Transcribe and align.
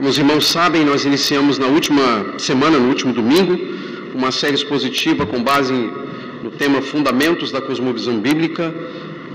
Como 0.00 0.08
os 0.08 0.16
irmãos 0.16 0.46
sabem, 0.46 0.82
nós 0.82 1.04
iniciamos 1.04 1.58
na 1.58 1.66
última 1.66 2.24
semana, 2.38 2.78
no 2.78 2.88
último 2.88 3.12
domingo, 3.12 3.54
uma 4.14 4.32
série 4.32 4.54
expositiva 4.54 5.26
com 5.26 5.42
base 5.42 5.74
no 6.42 6.50
tema 6.52 6.80
Fundamentos 6.80 7.52
da 7.52 7.60
Cosmovisão 7.60 8.18
Bíblica, 8.18 8.74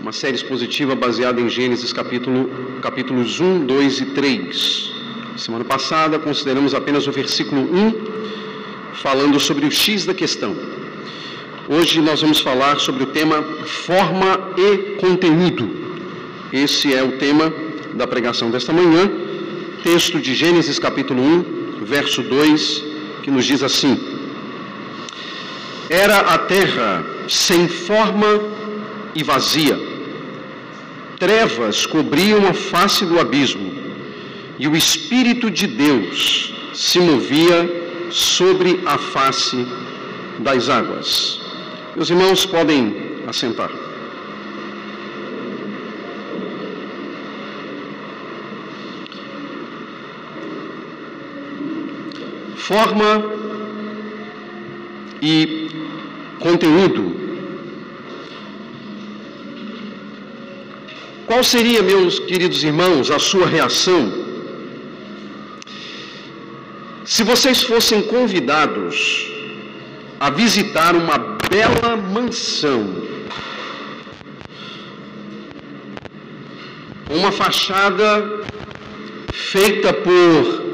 uma 0.01 0.11
série 0.11 0.35
expositiva 0.35 0.95
baseada 0.95 1.39
em 1.39 1.47
Gênesis 1.47 1.93
capítulo, 1.93 2.49
capítulos 2.81 3.39
1, 3.39 3.63
2 3.67 3.99
e 3.99 4.05
3. 4.05 4.91
Semana 5.37 5.63
passada 5.63 6.17
consideramos 6.17 6.73
apenas 6.73 7.05
o 7.05 7.11
versículo 7.11 7.61
1, 7.61 8.95
falando 8.95 9.39
sobre 9.39 9.67
o 9.67 9.71
X 9.71 10.03
da 10.03 10.15
questão. 10.15 10.55
Hoje 11.69 12.01
nós 12.01 12.21
vamos 12.21 12.39
falar 12.39 12.79
sobre 12.79 13.03
o 13.03 13.07
tema 13.07 13.43
forma 13.85 14.49
e 14.57 14.95
conteúdo. 14.99 15.69
Esse 16.51 16.91
é 16.91 17.03
o 17.03 17.19
tema 17.19 17.53
da 17.93 18.07
pregação 18.07 18.49
desta 18.49 18.73
manhã 18.73 19.24
texto 19.85 20.19
de 20.19 20.33
Gênesis 20.33 20.79
capítulo 20.79 21.21
1, 21.21 21.85
verso 21.85 22.23
2, 22.23 22.83
que 23.21 23.29
nos 23.29 23.45
diz 23.45 23.61
assim: 23.61 23.95
Era 25.87 26.21
a 26.21 26.39
terra 26.39 27.05
sem 27.29 27.67
forma 27.67 28.25
e 29.13 29.21
vazia, 29.21 29.77
trevas 31.19 31.85
cobriam 31.85 32.47
a 32.47 32.53
face 32.55 33.05
do 33.05 33.19
abismo, 33.19 33.71
e 34.57 34.67
o 34.67 34.75
Espírito 34.75 35.51
de 35.51 35.67
Deus 35.67 36.51
se 36.73 36.99
movia 36.99 38.09
sobre 38.09 38.81
a 38.87 38.97
face 38.97 39.67
das 40.39 40.67
águas. 40.67 41.39
Meus 41.95 42.09
irmãos 42.09 42.43
podem 42.43 43.21
assentar. 43.27 43.84
Forma 52.67 53.23
e 55.21 55.69
conteúdo. 56.39 57.03
Qual 61.27 61.43
seria, 61.43 61.81
meus 61.81 62.19
queridos 62.19 62.63
irmãos, 62.63 63.11
a 63.11 63.19
sua 63.19 63.47
reação 63.47 64.25
se 67.05 67.23
vocês 67.23 67.61
fossem 67.61 68.01
convidados 68.01 69.31
a 70.19 70.31
visitar 70.31 70.95
uma 70.95 71.17
bela 71.51 71.95
mansão, 71.95 72.81
uma 77.07 77.31
fachada 77.31 78.43
feita 79.31 79.93
por 79.93 80.65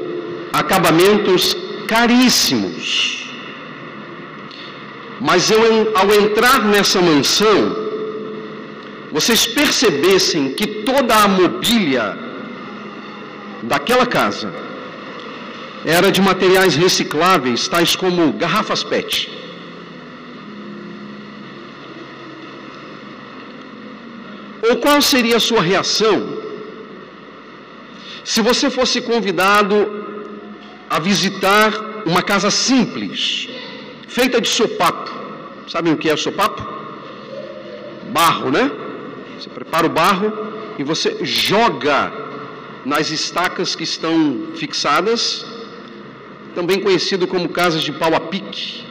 acabamentos 0.54 1.54
caríssimos. 1.86 2.86
Mas 5.20 5.50
eu, 5.50 5.92
ao 5.96 6.12
entrar 6.12 6.64
nessa 6.64 7.00
mansão, 7.00 7.58
vocês 9.12 9.46
percebessem 9.46 10.52
que 10.54 10.66
toda 10.90 11.14
a 11.14 11.28
mobília 11.28 12.18
daquela 13.62 14.06
casa 14.06 14.52
era 15.84 16.10
de 16.10 16.20
materiais 16.20 16.74
recicláveis, 16.74 17.68
tais 17.68 17.94
como 17.94 18.32
garrafas 18.32 18.82
PET. 18.82 19.30
Ou 24.68 24.76
qual 24.76 25.02
seria 25.02 25.36
a 25.36 25.40
sua 25.40 25.60
reação 25.60 26.42
se 28.24 28.40
você 28.40 28.70
fosse 28.70 29.00
convidado 29.00 29.76
a 30.92 30.98
visitar 30.98 31.72
uma 32.04 32.22
casa 32.22 32.50
simples, 32.50 33.48
feita 34.06 34.38
de 34.42 34.48
sopapo. 34.48 35.10
Sabem 35.66 35.90
o 35.94 35.96
que 35.96 36.10
é 36.10 36.16
sopapo? 36.18 36.62
Barro, 38.10 38.50
né? 38.50 38.70
Você 39.38 39.48
prepara 39.48 39.86
o 39.86 39.88
barro 39.88 40.30
e 40.78 40.84
você 40.84 41.16
joga 41.22 42.12
nas 42.84 43.10
estacas 43.10 43.74
que 43.74 43.84
estão 43.84 44.48
fixadas, 44.54 45.46
também 46.54 46.78
conhecido 46.78 47.26
como 47.26 47.48
casas 47.48 47.82
de 47.82 47.92
pau 47.92 48.14
a 48.14 48.20
pique. 48.20 48.84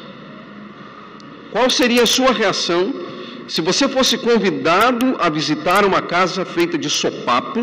Qual 1.51 1.69
seria 1.69 2.01
a 2.01 2.07
sua 2.07 2.31
reação 2.31 2.91
se 3.47 3.61
você 3.61 3.88
fosse 3.88 4.17
convidado 4.17 5.17
a 5.19 5.29
visitar 5.29 5.85
uma 5.85 6.01
casa 6.01 6.45
feita 6.45 6.79
de 6.79 6.90
sopapo, 6.90 7.61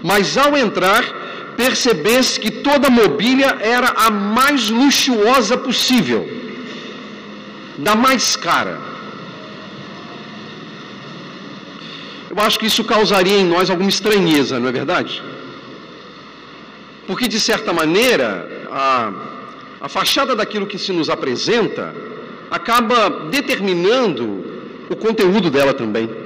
mas 0.00 0.38
ao 0.38 0.56
entrar 0.56 1.02
percebesse 1.56 2.38
que 2.38 2.50
toda 2.50 2.88
a 2.88 2.90
mobília 2.90 3.56
era 3.60 3.88
a 3.88 4.10
mais 4.10 4.70
luxuosa 4.70 5.56
possível, 5.56 6.28
da 7.78 7.94
mais 7.94 8.36
cara. 8.36 8.78
Eu 12.30 12.42
acho 12.42 12.58
que 12.58 12.66
isso 12.66 12.82
causaria 12.84 13.38
em 13.38 13.44
nós 13.44 13.70
alguma 13.70 13.88
estranheza, 13.88 14.58
não 14.58 14.68
é 14.68 14.72
verdade? 14.72 15.22
Porque, 17.06 17.28
de 17.28 17.38
certa 17.38 17.72
maneira, 17.72 18.28
a, 18.70 19.12
a 19.82 19.88
fachada 19.88 20.34
daquilo 20.34 20.66
que 20.66 20.78
se 20.78 20.92
nos 20.92 21.08
apresenta 21.08 21.94
acaba 22.50 23.28
determinando 23.30 24.24
o 24.90 24.96
conteúdo 24.96 25.50
dela 25.50 25.74
também. 25.74 26.23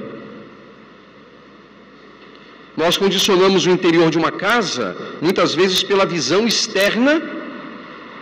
Nós 2.81 2.95
condicionamos 3.03 3.65
o 3.65 3.71
interior 3.75 4.09
de 4.09 4.17
uma 4.17 4.31
casa, 4.31 4.85
muitas 5.21 5.53
vezes 5.59 5.79
pela 5.89 6.05
visão 6.05 6.41
externa 6.47 7.13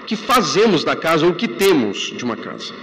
que 0.08 0.16
fazemos 0.16 0.84
da 0.84 0.96
casa 0.96 1.28
ou 1.28 1.34
que 1.40 1.48
temos 1.48 1.98
de 2.20 2.24
uma 2.28 2.36
casa. 2.36 2.74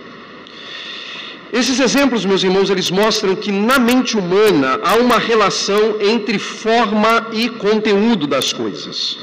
Esses 1.60 1.80
exemplos, 1.86 2.24
meus 2.24 2.44
irmãos, 2.44 2.70
eles 2.70 2.90
mostram 3.02 3.34
que 3.34 3.50
na 3.50 3.78
mente 3.88 4.16
humana 4.16 4.70
há 4.84 4.94
uma 5.04 5.18
relação 5.18 5.82
entre 6.00 6.38
forma 6.38 7.12
e 7.32 7.48
conteúdo 7.66 8.24
das 8.34 8.52
coisas. 8.52 9.18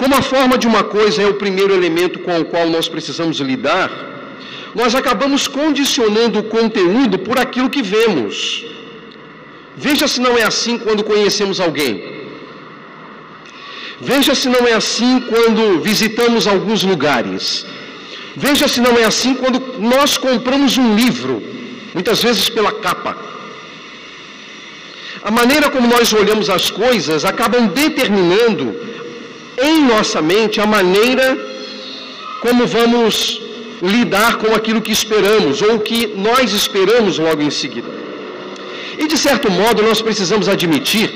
Como 0.00 0.14
a 0.14 0.22
forma 0.34 0.58
de 0.58 0.66
uma 0.72 0.84
coisa 0.84 1.22
é 1.22 1.26
o 1.26 1.40
primeiro 1.44 1.72
elemento 1.72 2.18
com 2.18 2.38
o 2.38 2.44
qual 2.44 2.68
nós 2.68 2.86
precisamos 2.86 3.38
lidar, 3.40 3.90
nós 4.74 4.94
acabamos 4.94 5.48
condicionando 5.48 6.40
o 6.40 6.48
conteúdo 6.56 7.18
por 7.18 7.38
aquilo 7.38 7.70
que 7.70 7.82
vemos. 7.82 8.38
Veja 9.86 10.06
se 10.12 10.20
não 10.26 10.36
é 10.36 10.44
assim 10.52 10.76
quando 10.84 11.04
conhecemos 11.10 11.60
alguém. 11.66 11.92
Veja 14.00 14.34
se 14.40 14.48
não 14.54 14.66
é 14.66 14.74
assim 14.82 15.12
quando 15.30 15.80
visitamos 15.80 16.46
alguns 16.52 16.82
lugares. 16.82 17.66
Veja 18.44 18.66
se 18.72 18.80
não 18.86 18.94
é 19.02 19.04
assim 19.04 19.34
quando 19.34 19.58
nós 19.94 20.16
compramos 20.16 20.76
um 20.78 20.94
livro, 20.94 21.42
muitas 21.94 22.22
vezes 22.26 22.48
pela 22.48 22.72
capa. 22.86 23.12
A 25.22 25.30
maneira 25.30 25.68
como 25.74 25.86
nós 25.94 26.12
olhamos 26.12 26.48
as 26.58 26.70
coisas 26.70 27.24
acabam 27.24 27.66
determinando 27.82 28.66
em 29.68 29.84
nossa 29.92 30.20
mente 30.22 30.60
a 30.60 30.66
maneira 30.66 31.26
como 32.40 32.66
vamos 32.66 33.40
lidar 33.82 34.36
com 34.42 34.54
aquilo 34.54 34.80
que 34.86 34.92
esperamos 34.92 35.60
ou 35.60 35.80
que 35.80 36.06
nós 36.28 36.52
esperamos 36.52 37.18
logo 37.18 37.42
em 37.42 37.50
seguida. 37.50 38.07
E 38.98 39.06
de 39.06 39.16
certo 39.16 39.50
modo 39.50 39.82
nós 39.82 40.00
precisamos 40.02 40.48
admitir 40.48 41.08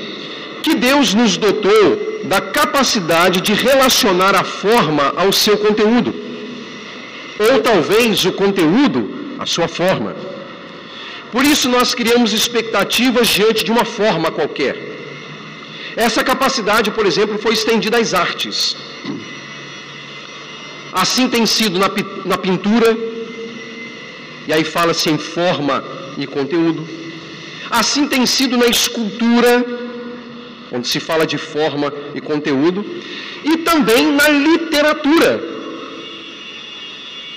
que 0.63 0.73
Deus 0.75 1.13
nos 1.13 1.35
dotou 1.37 1.87
da 2.23 2.39
capacidade 2.39 3.41
de 3.41 3.53
relacionar 3.53 4.33
a 4.35 4.43
forma 4.43 5.13
ao 5.15 5.31
seu 5.33 5.57
conteúdo. 5.57 6.13
Ou 7.47 7.59
talvez 7.59 8.23
o 8.25 8.31
conteúdo 8.31 8.99
à 9.37 9.45
sua 9.45 9.67
forma. 9.67 10.15
Por 11.33 11.43
isso 11.43 11.67
nós 11.67 11.93
criamos 11.93 12.31
expectativas 12.31 13.27
diante 13.27 13.65
de 13.65 13.71
uma 13.71 13.83
forma 13.83 14.31
qualquer. 14.31 14.75
Essa 15.95 16.23
capacidade, 16.23 16.89
por 16.91 17.05
exemplo, 17.05 17.37
foi 17.37 17.53
estendida 17.53 17.97
às 17.97 18.13
artes. 18.13 18.75
Assim 20.93 21.27
tem 21.27 21.45
sido 21.45 21.77
na, 21.79 21.89
na 22.25 22.37
pintura, 22.37 22.95
e 24.47 24.53
aí 24.53 24.63
fala-se 24.63 25.09
em 25.09 25.17
forma 25.17 25.83
e 26.17 26.25
conteúdo. 26.27 27.02
Assim 27.79 28.05
tem 28.07 28.23
sido 28.27 28.55
na 28.55 28.67
escultura, 28.67 29.51
onde 30.71 30.87
se 30.87 30.99
fala 30.99 31.25
de 31.25 31.39
forma 31.39 31.91
e 32.13 32.21
conteúdo, 32.21 32.85
e 33.43 33.57
também 33.69 34.11
na 34.19 34.27
literatura. 34.29 35.31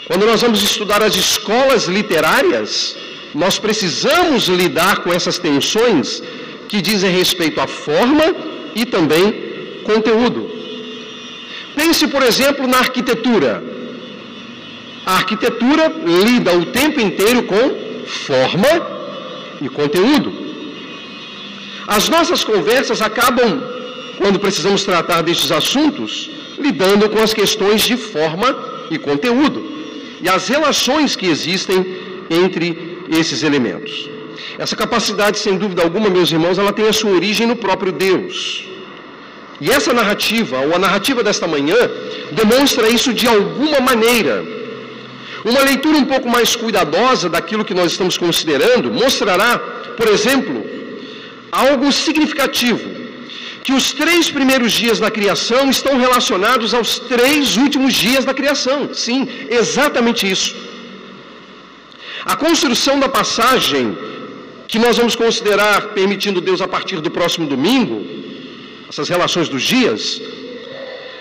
Quando 0.06 0.26
nós 0.26 0.42
vamos 0.42 0.62
estudar 0.62 1.02
as 1.02 1.16
escolas 1.16 1.84
literárias, 1.86 2.94
nós 3.34 3.58
precisamos 3.58 4.46
lidar 4.46 4.96
com 5.02 5.10
essas 5.10 5.38
tensões 5.38 6.22
que 6.68 6.82
dizem 6.82 7.10
respeito 7.10 7.58
à 7.58 7.66
forma 7.66 8.26
e 8.74 8.84
também 8.84 9.24
conteúdo. 9.84 10.50
Pense, 11.74 12.06
por 12.08 12.22
exemplo, 12.22 12.66
na 12.66 12.80
arquitetura. 12.80 13.64
A 15.06 15.14
arquitetura 15.14 15.84
lida 16.28 16.52
o 16.58 16.66
tempo 16.66 17.00
inteiro 17.00 17.44
com 17.44 17.64
forma 18.26 18.95
e 19.60 19.68
conteúdo. 19.68 20.32
As 21.86 22.08
nossas 22.08 22.42
conversas 22.42 23.00
acabam 23.00 23.62
quando 24.18 24.38
precisamos 24.38 24.84
tratar 24.84 25.22
destes 25.22 25.50
assuntos, 25.52 26.30
lidando 26.58 27.08
com 27.08 27.20
as 27.22 27.34
questões 27.34 27.82
de 27.82 27.96
forma 27.96 28.48
e 28.90 28.98
conteúdo 28.98 29.76
e 30.20 30.28
as 30.28 30.48
relações 30.48 31.14
que 31.14 31.26
existem 31.26 31.78
entre 32.30 32.66
esses 33.10 33.42
elementos. 33.42 34.08
Essa 34.58 34.74
capacidade, 34.74 35.38
sem 35.38 35.56
dúvida 35.56 35.82
alguma, 35.82 36.08
meus 36.08 36.32
irmãos, 36.32 36.58
ela 36.58 36.72
tem 36.72 36.88
a 36.88 36.92
sua 36.92 37.12
origem 37.12 37.46
no 37.46 37.56
próprio 37.56 37.92
Deus. 37.92 38.64
E 39.60 39.70
essa 39.70 39.92
narrativa, 39.92 40.58
ou 40.60 40.74
a 40.74 40.78
narrativa 40.78 41.22
desta 41.22 41.46
manhã, 41.46 41.76
demonstra 42.32 42.88
isso 42.88 43.12
de 43.12 43.26
alguma 43.26 43.80
maneira. 43.80 44.55
Uma 45.50 45.62
leitura 45.70 45.96
um 46.02 46.06
pouco 46.12 46.28
mais 46.36 46.50
cuidadosa 46.62 47.26
daquilo 47.34 47.66
que 47.68 47.78
nós 47.80 47.92
estamos 47.92 48.16
considerando 48.24 48.86
mostrará, 49.02 49.50
por 49.98 50.08
exemplo, 50.14 50.56
algo 51.64 51.86
significativo 51.92 52.86
que 53.66 53.72
os 53.78 53.86
três 54.00 54.24
primeiros 54.36 54.72
dias 54.80 54.98
da 55.04 55.10
criação 55.18 55.62
estão 55.76 55.94
relacionados 56.04 56.74
aos 56.78 56.90
três 57.12 57.56
últimos 57.64 57.92
dias 57.94 58.24
da 58.28 58.34
criação. 58.40 58.78
Sim, 59.04 59.20
exatamente 59.60 60.22
isso. 60.34 60.52
A 62.32 62.36
construção 62.44 62.94
da 63.04 63.08
passagem 63.08 63.84
que 64.70 64.78
nós 64.84 64.96
vamos 65.00 65.16
considerar, 65.24 65.80
permitindo 65.98 66.40
Deus 66.48 66.60
a 66.66 66.68
partir 66.74 67.00
do 67.06 67.10
próximo 67.18 67.46
domingo, 67.54 67.96
essas 68.90 69.08
relações 69.14 69.48
dos 69.48 69.64
dias, 69.74 70.00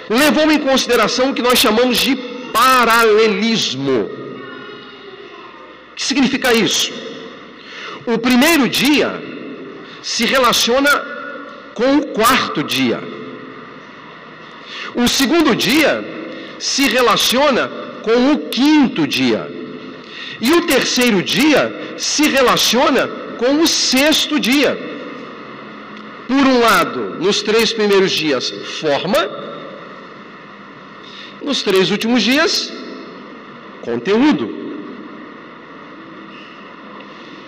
levou 0.10 0.48
em 0.52 0.60
consideração 0.70 1.26
o 1.30 1.36
que 1.38 1.48
nós 1.50 1.58
chamamos 1.66 1.98
de 2.06 2.14
paralelismo. 2.56 4.00
O 5.92 5.96
que 5.96 6.04
significa 6.12 6.54
isso? 6.54 6.94
O 8.06 8.18
primeiro 8.18 8.70
dia 8.70 9.10
se 10.02 10.24
relaciona 10.26 10.92
com 11.74 11.98
o 11.98 12.08
quarto 12.20 12.64
dia. 12.64 13.00
O 14.96 15.06
segundo 15.08 15.54
dia 15.54 15.94
se 16.58 16.84
relaciona 16.88 17.64
com 18.02 18.18
o 18.32 18.38
quinto 18.58 19.06
dia. 19.06 19.44
E 20.40 20.52
o 20.54 20.66
terceiro 20.74 21.22
dia 21.22 21.96
se 21.98 22.24
relaciona 22.38 23.08
com 23.42 23.62
o 23.62 23.68
sexto 23.68 24.40
dia. 24.40 24.74
Por 26.28 26.46
um 26.54 26.60
lado, 26.60 27.18
nos 27.20 27.42
três 27.42 27.74
primeiros 27.74 28.12
dias, 28.12 28.50
forma, 28.82 29.22
nos 31.46 31.62
três 31.62 31.92
últimos 31.92 32.24
dias, 32.24 32.74
conteúdo. 33.82 34.66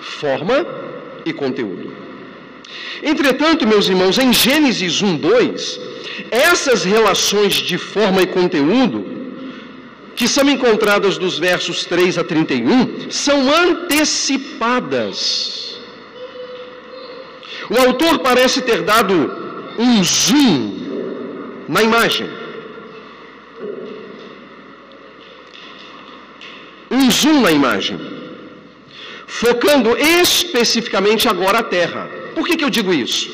Forma 0.02 0.66
e 1.26 1.34
conteúdo. 1.34 1.92
Entretanto, 3.02 3.68
meus 3.68 3.88
irmãos, 3.88 4.18
em 4.18 4.32
Gênesis 4.32 5.02
1, 5.02 5.18
2, 5.18 5.80
essas 6.32 6.84
relações 6.84 7.56
de 7.56 7.78
forma 7.78 8.22
e 8.22 8.28
conteúdo, 8.28 9.06
que 10.16 10.28
são 10.28 10.50
encontradas 10.50 11.18
dos 11.18 11.38
versos 11.38 11.86
3 11.86 12.18
a 12.18 12.24
31, 12.24 13.12
são 13.12 13.52
antecipadas. 13.52 15.80
O 17.70 17.78
autor 17.86 18.20
parece 18.20 18.62
ter 18.62 18.82
dado 18.82 19.14
um 19.78 20.04
zoom 20.04 21.66
na 21.68 21.84
imagem. 21.84 22.28
Um 26.90 27.12
zoom 27.12 27.42
na 27.42 27.52
imagem, 27.52 28.00
focando 29.26 29.98
especificamente 29.98 31.28
agora 31.28 31.60
a 31.60 31.64
terra. 31.64 32.10
Por 32.34 32.48
que, 32.48 32.56
que 32.56 32.64
eu 32.64 32.70
digo 32.70 32.94
isso? 32.94 33.30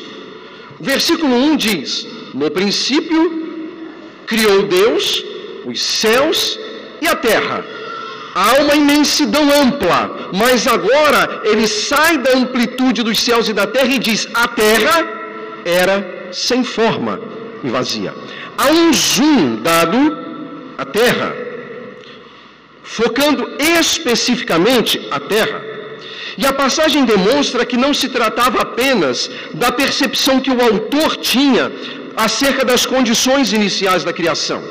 O 0.80 0.84
versículo 0.84 1.36
1 1.36 1.56
diz: 1.56 2.08
No 2.34 2.50
princípio 2.50 3.44
criou 4.26 4.64
Deus 4.64 5.24
os 5.66 5.82
céus 5.82 6.60
e 7.02 7.08
a 7.08 7.16
terra. 7.16 7.64
Há 8.36 8.62
uma 8.64 8.76
imensidão 8.76 9.44
ampla, 9.62 10.30
mas 10.34 10.66
agora 10.66 11.42
ele 11.44 11.68
sai 11.68 12.18
da 12.18 12.32
amplitude 12.32 13.04
dos 13.04 13.20
céus 13.20 13.48
e 13.48 13.54
da 13.54 13.68
terra 13.68 13.94
e 13.94 14.00
diz: 14.00 14.28
a 14.34 14.48
terra 14.48 15.08
era 15.64 16.30
sem 16.32 16.64
forma 16.64 17.20
e 17.64 17.70
vazia. 17.70 18.14
Há 18.58 18.68
um 18.72 18.92
zoom 18.92 19.62
dado 19.62 20.18
à 20.78 20.86
terra, 20.86 21.36
focando 22.84 23.56
especificamente 23.60 25.08
a 25.10 25.20
terra. 25.20 25.64
E 26.38 26.46
a 26.46 26.54
passagem 26.54 27.06
demonstra 27.06 27.66
que 27.66 27.78
não 27.78 27.94
se 27.94 28.10
tratava 28.10 28.62
apenas 28.62 29.30
da 29.54 29.72
percepção 29.72 30.40
que 30.40 30.52
o 30.52 30.62
autor 30.62 31.16
tinha 31.18 31.72
acerca 32.16 32.66
das 32.66 32.86
condições 32.86 33.54
iniciais 33.54 34.04
da 34.04 34.14
criação. 34.14 34.62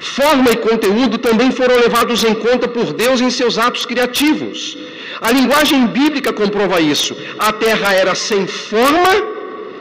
Forma 0.00 0.50
e 0.50 0.56
conteúdo 0.56 1.18
também 1.18 1.50
foram 1.50 1.76
levados 1.76 2.24
em 2.24 2.34
conta 2.34 2.68
por 2.68 2.92
Deus 2.92 3.20
em 3.20 3.30
seus 3.30 3.56
atos 3.58 3.86
criativos. 3.86 4.76
A 5.20 5.30
linguagem 5.30 5.86
bíblica 5.86 6.32
comprova 6.32 6.80
isso. 6.80 7.16
A 7.38 7.52
terra 7.52 7.92
era 7.94 8.14
sem 8.14 8.46
forma 8.46 9.12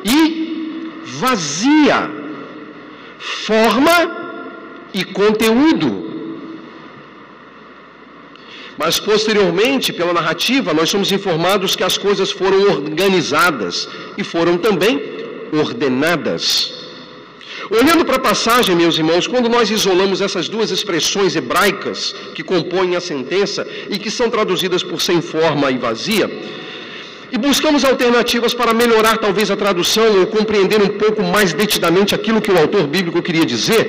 e 0.04 0.92
vazia. 1.04 2.10
Forma 3.18 3.96
e 4.94 5.04
conteúdo. 5.04 6.11
Mas 8.82 9.00
posteriormente, 9.00 9.94
pela 9.94 10.14
narrativa, 10.20 10.74
nós 10.74 10.90
somos 10.90 11.10
informados 11.18 11.76
que 11.76 11.84
as 11.90 11.98
coisas 12.06 12.30
foram 12.32 12.60
organizadas 12.74 13.88
e 14.18 14.24
foram 14.24 14.58
também 14.58 14.94
ordenadas. 15.64 16.46
Olhando 17.80 18.04
para 18.04 18.16
a 18.16 18.28
passagem, 18.30 18.76
meus 18.76 18.98
irmãos, 19.02 19.28
quando 19.28 19.48
nós 19.56 19.70
isolamos 19.70 20.20
essas 20.20 20.50
duas 20.50 20.72
expressões 20.72 21.36
hebraicas 21.36 22.16
que 22.34 22.44
compõem 22.52 22.96
a 22.96 23.02
sentença 23.12 23.68
e 23.88 24.00
que 24.00 24.10
são 24.10 24.32
traduzidas 24.32 24.82
por 24.82 25.00
sem 25.00 25.22
forma 25.22 25.70
e 25.70 25.78
vazia, 25.78 26.28
e 27.32 27.38
buscamos 27.38 27.86
alternativas 27.86 28.56
para 28.56 28.74
melhorar 28.74 29.16
talvez 29.20 29.52
a 29.52 29.62
tradução 29.64 30.10
ou 30.22 30.26
compreender 30.38 30.82
um 30.82 30.94
pouco 31.04 31.22
mais 31.22 31.54
detidamente 31.54 32.16
aquilo 32.16 32.42
que 32.42 32.52
o 32.52 32.58
autor 32.58 32.88
bíblico 32.88 33.22
queria 33.22 33.46
dizer, 33.46 33.84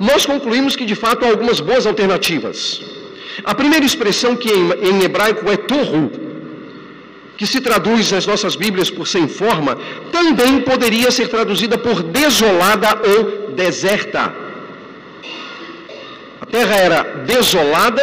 nós 0.00 0.26
concluímos 0.26 0.74
que 0.74 0.84
de 0.84 0.96
fato 0.96 1.24
há 1.24 1.28
algumas 1.28 1.60
boas 1.60 1.86
alternativas. 1.86 2.95
A 3.44 3.54
primeira 3.54 3.84
expressão 3.84 4.34
que 4.36 4.50
em, 4.50 5.02
hebraico 5.02 5.50
é 5.50 5.56
torru, 5.56 6.10
que 7.36 7.46
se 7.46 7.60
traduz 7.60 8.10
nas 8.10 8.26
nossas 8.26 8.56
Bíblias 8.56 8.90
por 8.90 9.06
sem 9.06 9.28
forma, 9.28 9.78
também 10.10 10.60
poderia 10.60 11.10
ser 11.10 11.28
traduzida 11.28 11.76
por 11.76 12.02
desolada 12.02 12.88
ou 13.06 13.52
deserta. 13.52 14.32
A 16.40 16.46
terra 16.46 16.76
era 16.76 17.02
desolada 17.26 18.02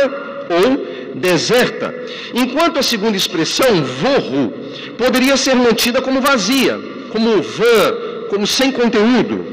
ou 0.50 1.16
deserta, 1.16 1.94
enquanto 2.34 2.80
a 2.80 2.84
segunda 2.84 3.18
expressão, 3.18 3.84
vorro, 3.84 4.54
poderia 4.98 5.38
ser 5.38 5.56
mantida 5.56 6.02
como 6.02 6.22
vazia, 6.22 6.80
como 7.12 7.42
vã, 7.42 8.28
como 8.30 8.46
sem 8.46 8.72
conteúdo. 8.72 9.53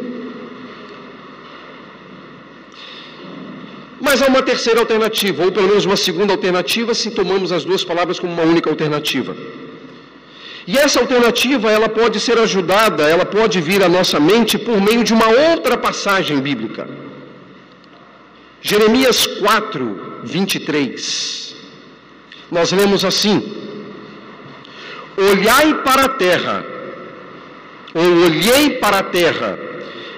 Mas 4.10 4.20
há 4.22 4.26
uma 4.26 4.42
terceira 4.42 4.80
alternativa, 4.80 5.44
ou 5.44 5.52
pelo 5.56 5.68
menos 5.68 5.84
uma 5.84 5.96
segunda 5.96 6.32
alternativa, 6.32 6.92
se 7.00 7.12
tomamos 7.12 7.52
as 7.56 7.64
duas 7.64 7.84
palavras 7.90 8.18
como 8.18 8.32
uma 8.32 8.42
única 8.42 8.68
alternativa. 8.68 9.36
E 10.66 10.76
essa 10.76 10.98
alternativa, 10.98 11.70
ela 11.70 11.88
pode 11.88 12.18
ser 12.18 12.36
ajudada, 12.36 13.04
ela 13.08 13.24
pode 13.24 13.60
vir 13.60 13.84
à 13.84 13.88
nossa 13.88 14.18
mente 14.18 14.58
por 14.58 14.80
meio 14.80 15.04
de 15.04 15.12
uma 15.12 15.28
outra 15.50 15.76
passagem 15.76 16.40
bíblica. 16.40 16.88
Jeremias 18.60 19.28
4, 19.28 20.22
23. 20.24 21.54
Nós 22.50 22.72
lemos 22.72 23.04
assim: 23.04 23.36
Olhai 25.30 25.68
para 25.84 26.06
a 26.06 26.08
terra, 26.08 26.64
ou 27.94 28.08
olhei 28.26 28.70
para 28.70 28.98
a 28.98 29.04
terra, 29.04 29.56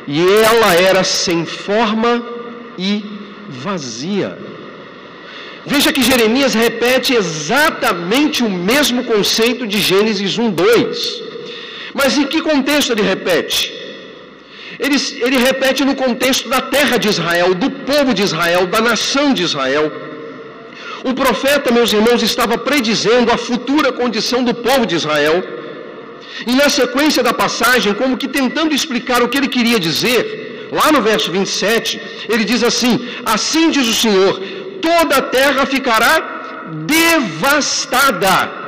e 0.09 0.19
ela 0.49 0.75
era 0.75 1.05
sem 1.05 1.45
forma 1.45 2.13
e 2.79 3.21
vazia. 3.67 4.39
Veja 5.65 5.93
que 5.93 6.03
Jeremias 6.03 6.55
repete 6.55 7.15
exatamente 7.15 8.43
o 8.43 8.51
mesmo 8.51 9.05
conceito 9.05 9.67
de 9.67 9.81
Gênesis 9.81 10.37
1, 10.39 10.51
2. 10.51 11.23
Mas 11.95 12.19
em 12.19 12.27
que 12.27 12.41
contexto 12.43 12.91
ele 12.93 13.03
repete? 13.03 13.73
Ele, 14.79 14.97
ele 15.25 15.39
repete 15.39 15.85
no 15.85 15.95
contexto 15.95 16.49
da 16.49 16.61
terra 16.61 16.97
de 16.97 17.09
Israel, 17.09 17.55
do 17.55 17.71
povo 17.71 18.13
de 18.13 18.23
Israel, 18.23 18.67
da 18.67 18.81
nação 18.81 19.33
de 19.33 19.43
Israel. 19.43 19.93
O 21.05 21.15
profeta, 21.15 21.71
meus 21.71 21.93
irmãos, 21.93 22.23
estava 22.23 22.57
predizendo 22.57 23.31
a 23.31 23.39
futura 23.39 23.93
condição 23.93 24.43
do 24.43 24.55
povo 24.55 24.85
de 24.87 24.97
Israel. 24.97 25.37
E 26.47 26.53
na 26.61 26.69
sequência 26.69 27.23
da 27.23 27.33
passagem, 27.33 27.95
como 27.95 28.17
que 28.17 28.27
tentando 28.27 28.75
explicar 28.75 29.23
o 29.23 29.29
que 29.29 29.39
ele 29.39 29.49
queria 29.49 29.79
dizer, 29.79 30.52
Lá 30.79 30.91
no 30.91 31.03
verso 31.03 31.31
27, 31.31 32.01
ele 32.33 32.45
diz 32.45 32.63
assim: 32.63 32.95
Assim 33.25 33.71
diz 33.71 33.87
o 33.87 33.95
Senhor, 33.95 34.41
toda 34.81 35.17
a 35.19 35.23
terra 35.23 35.67
ficará 35.67 36.15
devastada. 36.95 38.63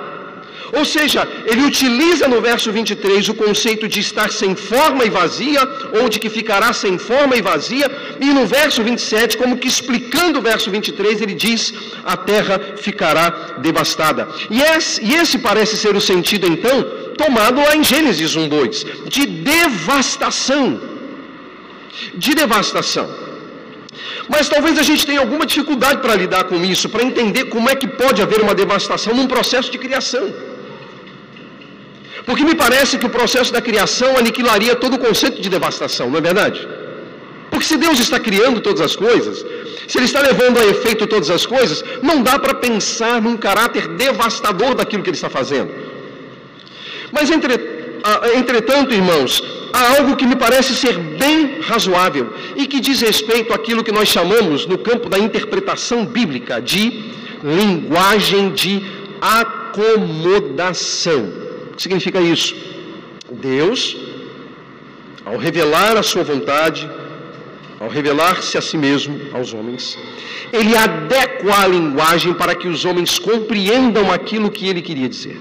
Ou 0.78 0.84
seja, 0.84 1.26
ele 1.46 1.62
utiliza 1.62 2.26
no 2.26 2.40
verso 2.40 2.70
23 2.72 3.28
o 3.28 3.34
conceito 3.34 3.86
de 3.86 4.00
estar 4.00 4.30
sem 4.30 4.56
forma 4.56 5.04
e 5.04 5.10
vazia, 5.10 5.60
ou 6.00 6.08
de 6.08 6.18
que 6.18 6.28
ficará 6.28 6.72
sem 6.72 6.98
forma 6.98 7.36
e 7.36 7.42
vazia, 7.42 7.86
e 8.20 8.26
no 8.26 8.44
verso 8.46 8.82
27, 8.82 9.38
como 9.38 9.56
que 9.56 9.68
explicando 9.68 10.40
o 10.40 10.42
verso 10.42 10.70
23, 10.70 11.22
ele 11.22 11.34
diz: 11.34 11.72
a 12.04 12.16
terra 12.16 12.60
ficará 12.76 13.30
devastada. 13.58 14.28
E 14.50 14.60
esse, 14.60 15.02
e 15.02 15.14
esse 15.14 15.38
parece 15.38 15.76
ser 15.76 15.94
o 15.96 16.00
sentido, 16.00 16.46
então, 16.46 16.82
tomado 17.16 17.60
lá 17.60 17.76
em 17.76 17.84
Gênesis 17.84 18.36
1:2, 18.36 19.08
de 19.08 19.24
devastação. 19.26 20.93
De 22.14 22.34
devastação. 22.34 23.08
Mas 24.28 24.48
talvez 24.48 24.78
a 24.78 24.82
gente 24.82 25.06
tenha 25.08 25.20
alguma 25.20 25.46
dificuldade 25.46 25.98
para 26.04 26.14
lidar 26.22 26.44
com 26.44 26.58
isso, 26.64 26.88
para 26.88 27.02
entender 27.02 27.44
como 27.54 27.68
é 27.70 27.74
que 27.74 27.86
pode 27.86 28.20
haver 28.22 28.40
uma 28.40 28.54
devastação 28.54 29.14
num 29.14 29.26
processo 29.26 29.70
de 29.70 29.78
criação. 29.78 30.26
Porque 32.26 32.44
me 32.50 32.54
parece 32.54 32.96
que 32.98 33.06
o 33.06 33.10
processo 33.18 33.52
da 33.52 33.60
criação 33.60 34.16
aniquilaria 34.16 34.74
todo 34.74 34.94
o 34.94 34.98
conceito 34.98 35.40
de 35.40 35.48
devastação, 35.48 36.08
não 36.10 36.18
é 36.18 36.22
verdade? 36.22 36.66
Porque 37.50 37.66
se 37.66 37.76
Deus 37.76 37.98
está 38.00 38.18
criando 38.18 38.60
todas 38.60 38.80
as 38.80 38.96
coisas, 38.96 39.44
se 39.86 39.98
Ele 39.98 40.06
está 40.06 40.20
levando 40.20 40.58
a 40.58 40.64
efeito 40.64 41.06
todas 41.06 41.30
as 41.30 41.44
coisas, 41.44 41.84
não 42.02 42.22
dá 42.22 42.38
para 42.38 42.54
pensar 42.54 43.20
num 43.20 43.36
caráter 43.36 43.88
devastador 43.88 44.74
daquilo 44.74 45.02
que 45.02 45.10
Ele 45.10 45.16
está 45.16 45.28
fazendo. 45.28 45.70
Mas, 47.12 47.30
entre, 47.30 47.54
entretanto, 48.34 48.94
irmãos, 48.94 49.42
há 49.74 49.82
algo 49.96 50.16
que 50.18 50.26
me 50.30 50.36
parece 50.36 50.72
ser 50.82 50.94
bem 51.22 51.38
razoável 51.70 52.26
e 52.54 52.62
que 52.70 52.78
diz 52.86 53.00
respeito 53.00 53.52
àquilo 53.52 53.84
que 53.86 53.96
nós 53.98 54.08
chamamos, 54.08 54.66
no 54.72 54.78
campo 54.78 55.08
da 55.08 55.18
interpretação 55.18 56.06
bíblica, 56.06 56.62
de 56.62 56.82
linguagem 57.42 58.52
de 58.52 58.72
acomodação. 59.20 61.22
O 61.70 61.76
que 61.76 61.82
significa 61.82 62.20
isso? 62.20 62.54
Deus, 63.32 63.96
ao 65.24 65.36
revelar 65.36 65.96
a 65.96 66.04
sua 66.04 66.22
vontade, 66.22 66.88
ao 67.80 67.88
revelar-se 67.88 68.56
a 68.56 68.62
si 68.62 68.78
mesmo 68.78 69.20
aos 69.32 69.52
homens, 69.52 69.98
ele 70.52 70.76
adequa 70.76 71.62
a 71.62 71.66
linguagem 71.66 72.32
para 72.32 72.54
que 72.54 72.68
os 72.68 72.84
homens 72.84 73.18
compreendam 73.18 74.12
aquilo 74.12 74.52
que 74.52 74.68
ele 74.68 74.80
queria 74.80 75.08
dizer. 75.08 75.36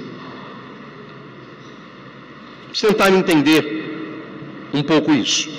Vamos 2.63 2.81
tentar 2.81 3.11
entender 3.11 3.82
um 4.73 4.81
pouco 4.81 5.11
isso. 5.13 5.49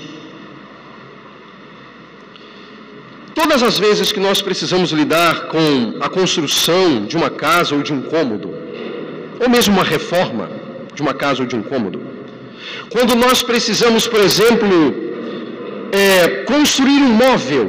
Todas 3.35 3.63
as 3.63 3.79
vezes 3.79 4.11
que 4.13 4.21
nós 4.21 4.41
precisamos 4.41 4.91
lidar 4.91 5.49
com 5.49 5.95
a 6.01 6.09
construção 6.09 7.05
de 7.05 7.17
uma 7.17 7.31
casa 7.31 7.75
ou 7.75 7.83
de 7.83 7.93
um 7.93 8.03
cômodo, 8.03 8.49
ou 9.41 9.49
mesmo 9.49 9.75
uma 9.75 9.85
reforma 9.85 10.51
de 10.95 11.03
uma 11.03 11.15
casa 11.15 11.43
ou 11.43 11.47
de 11.47 11.57
um 11.57 11.63
cômodo, 11.63 12.01
quando 12.91 13.15
nós 13.15 13.43
precisamos, 13.43 14.07
por 14.07 14.21
exemplo, 14.21 14.69
é, 15.93 16.45
construir 16.45 17.01
um 17.03 17.13
móvel, 17.13 17.67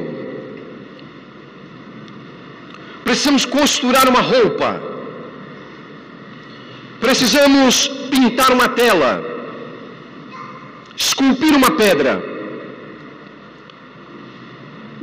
precisamos 3.04 3.46
costurar 3.46 4.08
uma 4.08 4.22
roupa, 4.22 4.82
precisamos 7.00 7.88
pintar 8.10 8.52
uma 8.52 8.70
tela, 8.70 9.35
esculpir 10.96 11.54
uma 11.56 11.72
pedra. 11.76 12.14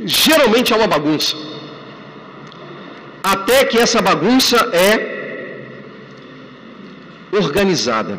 Geralmente 0.05 0.73
é 0.73 0.75
uma 0.75 0.87
bagunça. 0.87 1.35
Até 3.23 3.63
que 3.65 3.77
essa 3.77 4.01
bagunça 4.01 4.57
é 4.73 4.91
organizada. 7.31 8.17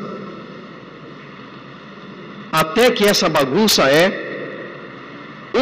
Até 2.50 2.90
que 2.90 3.04
essa 3.04 3.28
bagunça 3.28 3.83
é 3.90 4.04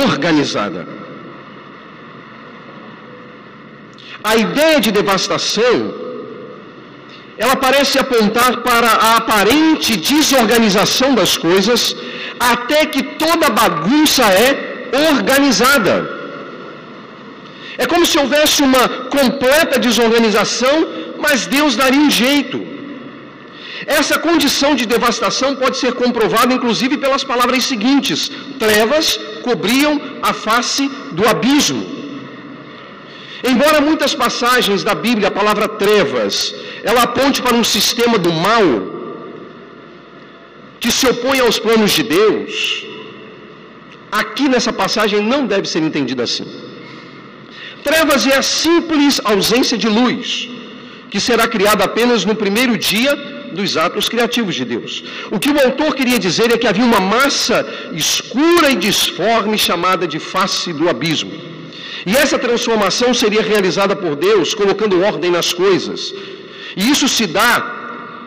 organizada. 0.05 0.87
A 4.31 4.37
ideia 4.37 4.81
de 4.81 4.91
devastação, 4.93 5.75
ela 7.43 7.57
parece 7.67 7.95
apontar 7.99 8.53
para 8.67 8.91
a 9.07 9.11
aparente 9.21 9.97
desorganização 10.13 11.09
das 11.21 11.33
coisas, 11.47 11.81
até 12.53 12.81
que 12.93 13.03
toda 13.25 13.55
bagunça 13.63 14.25
é 14.47 14.51
organizada. 15.11 15.95
É 17.83 17.87
como 17.93 18.05
se 18.11 18.17
houvesse 18.23 18.59
uma 18.69 18.85
completa 19.17 19.77
desorganização, 19.87 20.77
mas 21.25 21.47
Deus 21.57 21.75
daria 21.83 22.05
um 22.09 22.13
jeito. 22.25 22.59
Essa 23.99 24.17
condição 24.27 24.71
de 24.81 24.87
devastação 24.95 25.51
pode 25.63 25.79
ser 25.83 25.93
comprovada 26.03 26.55
inclusive 26.59 26.97
pelas 27.05 27.25
palavras 27.33 27.65
seguintes: 27.73 28.31
trevas 28.65 29.07
cobriam 29.49 29.95
a 30.31 30.33
face 30.47 30.85
do 31.19 31.25
abismo. 31.33 31.83
Embora 33.51 33.81
muitas 33.81 34.15
passagens 34.15 34.85
da 34.85 34.95
Bíblia, 34.95 35.29
a 35.29 35.39
palavra 35.41 35.67
trevas, 35.69 36.55
ela 36.85 37.03
aponte 37.03 37.43
para 37.43 37.57
um 37.57 37.65
sistema 37.65 38.17
do 38.19 38.33
mal 38.33 38.67
que 40.79 40.91
se 40.91 41.07
opõe 41.07 41.39
aos 41.41 41.59
planos 41.59 41.93
de 41.93 42.03
Deus, 42.03 42.53
aqui 44.11 44.49
nessa 44.49 44.73
passagem 44.73 45.21
não 45.21 45.47
deve 45.47 45.69
ser 45.69 45.83
entendida 45.83 46.23
assim. 46.25 46.47
Trevas 47.85 48.27
é 48.27 48.37
a 48.37 48.43
simples 48.43 49.21
ausência 49.25 49.77
de 49.77 49.89
luz, 49.89 50.49
que 51.11 51.21
será 51.21 51.47
criada 51.49 51.85
apenas 51.85 52.25
no 52.25 52.35
primeiro 52.35 52.77
dia 52.77 53.15
dos 53.53 53.77
atos 53.77 54.09
criativos 54.09 54.55
de 54.55 54.65
Deus. 54.65 55.05
O 55.31 55.39
que 55.39 55.51
o 55.51 55.61
autor 55.67 55.95
queria 55.95 56.19
dizer 56.19 56.51
é 56.53 56.57
que 56.57 56.67
havia 56.67 56.85
uma 56.85 57.01
massa 57.01 57.67
escura 57.93 58.71
e 58.71 58.77
disforme 58.77 59.59
chamada 59.59 60.07
de 60.07 60.19
face 60.19 60.73
do 60.73 60.89
abismo. 60.89 61.52
E 62.05 62.17
essa 62.17 62.39
transformação 62.39 63.15
seria 63.15 63.43
realizada 63.43 63.95
por 63.95 64.17
Deus, 64.17 64.55
colocando 64.55 65.03
ordem 65.03 65.31
nas 65.31 65.53
coisas. 65.53 66.13
E 66.77 66.91
isso 66.91 67.09
se 67.09 67.27
dá 67.27 67.53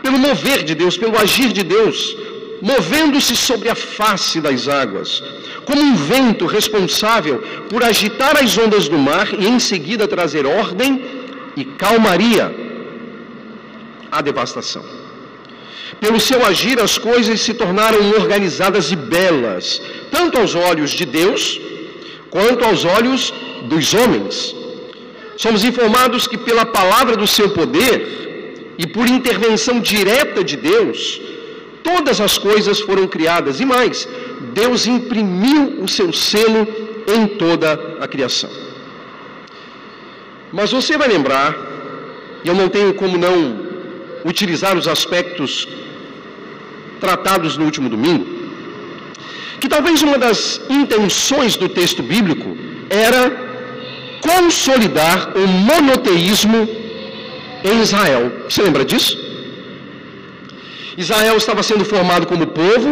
pelo 0.01 0.17
mover 0.17 0.63
de 0.63 0.75
Deus, 0.75 0.97
pelo 0.97 1.17
agir 1.17 1.51
de 1.51 1.63
Deus, 1.63 2.15
movendo-se 2.61 3.35
sobre 3.35 3.69
a 3.69 3.75
face 3.75 4.39
das 4.39 4.67
águas, 4.67 5.21
como 5.65 5.81
um 5.81 5.95
vento 5.95 6.45
responsável 6.45 7.43
por 7.69 7.83
agitar 7.83 8.37
as 8.41 8.57
ondas 8.57 8.87
do 8.87 8.97
mar 8.97 9.27
e 9.33 9.47
em 9.47 9.59
seguida 9.59 10.07
trazer 10.07 10.45
ordem 10.45 11.03
e 11.57 11.65
calmaria 11.65 12.53
à 14.11 14.21
devastação. 14.21 14.85
Pelo 15.99 16.19
seu 16.19 16.45
agir, 16.45 16.79
as 16.79 16.97
coisas 16.97 17.41
se 17.41 17.53
tornaram 17.53 17.99
organizadas 18.11 18.91
e 18.91 18.95
belas, 18.95 19.81
tanto 20.11 20.37
aos 20.37 20.53
olhos 20.55 20.91
de 20.91 21.05
Deus, 21.05 21.59
quanto 22.35 22.65
aos 22.65 22.83
olhos 22.97 23.33
dos 23.71 23.93
homens. 23.93 24.35
Somos 25.37 25.63
informados 25.63 26.27
que, 26.27 26.37
pela 26.37 26.65
palavra 26.65 27.15
do 27.21 27.27
seu 27.35 27.47
poder 27.59 27.93
e 28.77 28.85
por 28.85 29.07
intervenção 29.07 29.79
direta 29.79 30.43
de 30.43 30.57
Deus, 30.57 31.21
todas 31.81 32.19
as 32.19 32.37
coisas 32.37 32.81
foram 32.87 33.07
criadas 33.07 33.61
e 33.61 33.65
mais, 33.65 34.05
Deus 34.53 34.85
imprimiu 34.85 35.81
o 35.85 35.87
seu 35.87 36.11
selo 36.11 36.61
em 37.15 37.25
toda 37.43 37.69
a 38.01 38.07
criação. 38.13 38.51
Mas 40.51 40.71
você 40.77 40.97
vai 40.97 41.07
lembrar, 41.07 41.49
e 42.43 42.47
eu 42.49 42.55
não 42.61 42.67
tenho 42.67 42.93
como 42.93 43.17
não 43.17 43.37
utilizar 44.25 44.77
os 44.77 44.89
aspectos 44.89 45.67
tratados 46.99 47.55
no 47.57 47.63
último 47.63 47.87
domingo, 47.87 48.44
que 49.65 49.69
talvez 49.75 50.03
uma 50.07 50.17
das 50.25 50.39
intenções 50.79 51.53
do 51.61 51.67
texto 51.77 52.01
bíblico 52.11 52.49
era 53.05 53.21
consolidar 54.27 55.19
o 55.41 55.47
monoteísmo 55.69 56.59
em 57.69 57.81
Israel. 57.85 58.23
Você 58.47 58.61
lembra 58.61 58.85
disso? 58.85 59.13
Israel 60.95 61.35
estava 61.43 61.63
sendo 61.69 61.83
formado 61.83 62.27
como 62.31 62.45
povo, 62.63 62.89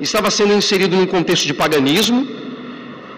estava 0.00 0.28
sendo 0.38 0.52
inserido 0.60 0.96
num 0.96 1.06
contexto 1.06 1.46
de 1.50 1.54
paganismo. 1.54 2.26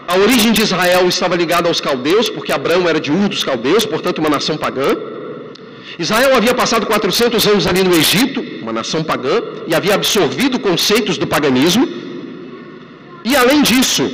A 0.07 0.17
origem 0.25 0.53
de 0.53 0.61
Israel 0.67 1.09
estava 1.09 1.35
ligada 1.35 1.67
aos 1.71 1.81
caldeus, 1.81 2.29
porque 2.29 2.53
Abraão 2.53 2.87
era 2.93 3.01
de 3.01 3.11
Ur 3.11 3.27
dos 3.35 3.43
caldeus, 3.43 3.87
portanto, 3.87 4.19
uma 4.19 4.29
nação 4.37 4.59
pagã. 4.59 4.91
Israel 5.99 6.37
havia 6.37 6.55
passado 6.55 6.85
400 6.87 7.47
anos 7.53 7.67
ali 7.67 7.83
no 7.83 7.95
Egito, 8.03 8.45
uma 8.63 8.75
nação 8.81 9.03
pagã, 9.03 9.37
e 9.67 9.75
havia 9.75 9.95
absorvido 9.95 10.59
conceitos 10.59 11.17
do 11.17 11.27
paganismo. 11.27 11.98
E 13.29 13.37
além 13.37 13.61
disso, 13.71 14.05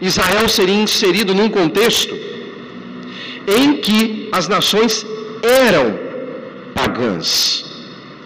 Israel 0.00 0.48
seria 0.48 0.82
inserido 0.86 1.34
num 1.38 1.48
contexto 1.58 2.14
em 3.58 3.78
que 3.84 4.28
as 4.38 4.46
nações 4.54 5.04
eram 5.66 5.86
pagãs. 6.74 7.28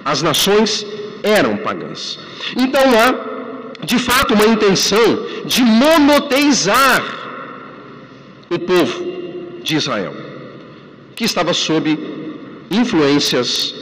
As 0.04 0.20
nações 0.28 0.84
eram 1.22 1.56
pagãs. 1.68 2.18
Então 2.64 2.84
há, 3.00 3.08
de 3.92 3.98
fato, 3.98 4.34
uma 4.34 4.46
intenção 4.54 5.08
de 5.46 5.62
monoteizar 5.62 7.02
o 8.50 8.58
povo 8.58 8.96
de 9.62 9.76
Israel, 9.76 10.14
que 11.16 11.24
estava 11.24 11.54
sob 11.54 11.86
influências 12.70 13.74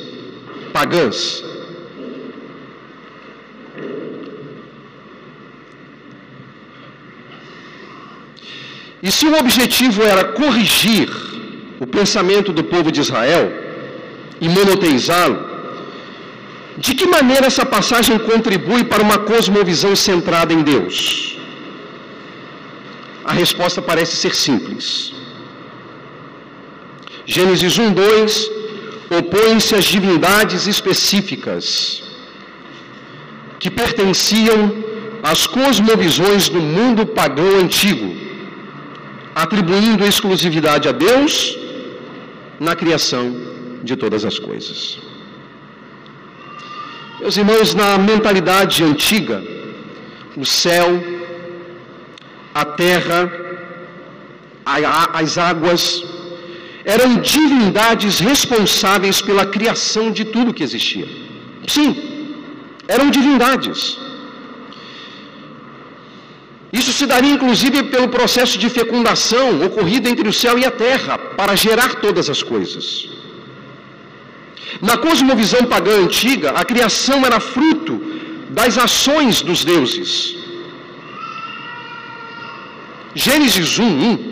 pagãs. 0.73 1.50
E 9.02 9.11
se 9.11 9.26
o 9.26 9.37
objetivo 9.38 10.02
era 10.02 10.25
corrigir 10.40 11.09
o 11.78 11.87
pensamento 11.87 12.52
do 12.52 12.64
povo 12.64 12.92
de 12.92 13.00
Israel 13.00 13.50
e 14.40 14.49
monoteizá-lo, 14.49 15.38
de 16.76 16.95
que 16.95 17.07
maneira 17.07 17.47
essa 17.47 17.64
passagem 17.64 18.19
contribui 18.19 18.85
para 18.85 19.02
uma 19.02 19.19
cosmovisão 19.19 19.95
centrada 19.97 20.52
em 20.52 20.62
Deus? 20.62 21.38
A 23.25 23.33
resposta 23.33 23.80
parece 23.80 24.16
ser 24.16 24.35
simples. 24.35 25.12
Gênesis 27.25 27.78
1, 27.78 27.92
2 27.92 28.50
opõe-se 29.19 29.75
às 29.75 29.85
divindades 29.85 30.66
específicas 30.66 32.02
que 33.59 33.71
pertenciam 33.71 34.59
às 35.23 35.47
cosmovisões 35.47 36.49
do 36.49 36.61
mundo 36.61 37.04
pagão 37.07 37.59
antigo 37.59 38.29
atribuindo 39.34 40.04
exclusividade 40.04 40.88
a 40.88 40.92
Deus 40.92 41.56
na 42.58 42.75
criação 42.75 43.25
de 43.82 43.96
todas 43.96 44.25
as 44.25 44.38
coisas. 44.38 44.99
Meus 47.20 47.37
irmãos, 47.37 47.75
na 47.75 47.99
mentalidade 47.99 48.82
antiga, 48.82 49.42
o 50.37 50.44
céu, 50.44 50.88
a 52.54 52.64
terra, 52.64 53.30
as 55.12 55.37
águas, 55.38 56.04
eram 56.84 57.16
divindades 57.16 58.18
responsáveis 58.18 59.20
pela 59.20 59.44
criação 59.46 60.10
de 60.10 60.25
tudo 60.25 60.54
que 60.54 60.62
existia. 60.62 61.08
Sim, 61.66 61.90
eram 62.88 63.10
divindades. 63.10 63.99
Se 67.00 67.07
daria 67.07 67.33
inclusive 67.37 67.78
pelo 67.85 68.09
processo 68.16 68.59
de 68.62 68.69
fecundação 68.69 69.47
ocorrido 69.66 70.07
entre 70.07 70.28
o 70.28 70.35
céu 70.40 70.59
e 70.59 70.66
a 70.66 70.71
terra 70.71 71.16
para 71.38 71.54
gerar 71.57 71.95
todas 71.95 72.28
as 72.28 72.42
coisas. 72.42 73.09
Na 74.83 74.99
cosmovisão 74.99 75.62
pagã 75.64 75.95
antiga, 76.04 76.50
a 76.50 76.62
criação 76.62 77.25
era 77.25 77.40
fruto 77.40 77.95
das 78.50 78.76
ações 78.76 79.40
dos 79.40 79.64
deuses. 79.64 80.11
Gênesis 83.14 83.78
1, 83.78 83.83
1 83.83 84.30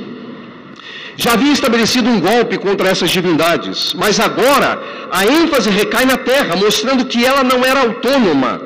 já 1.16 1.32
havia 1.32 1.54
estabelecido 1.54 2.10
um 2.10 2.20
golpe 2.20 2.58
contra 2.58 2.90
essas 2.90 3.10
divindades, 3.18 3.94
mas 3.94 4.20
agora 4.20 4.70
a 5.10 5.24
ênfase 5.24 5.70
recai 5.70 6.04
na 6.04 6.18
terra, 6.18 6.54
mostrando 6.54 7.06
que 7.06 7.24
ela 7.24 7.42
não 7.42 7.64
era 7.64 7.80
autônoma 7.80 8.60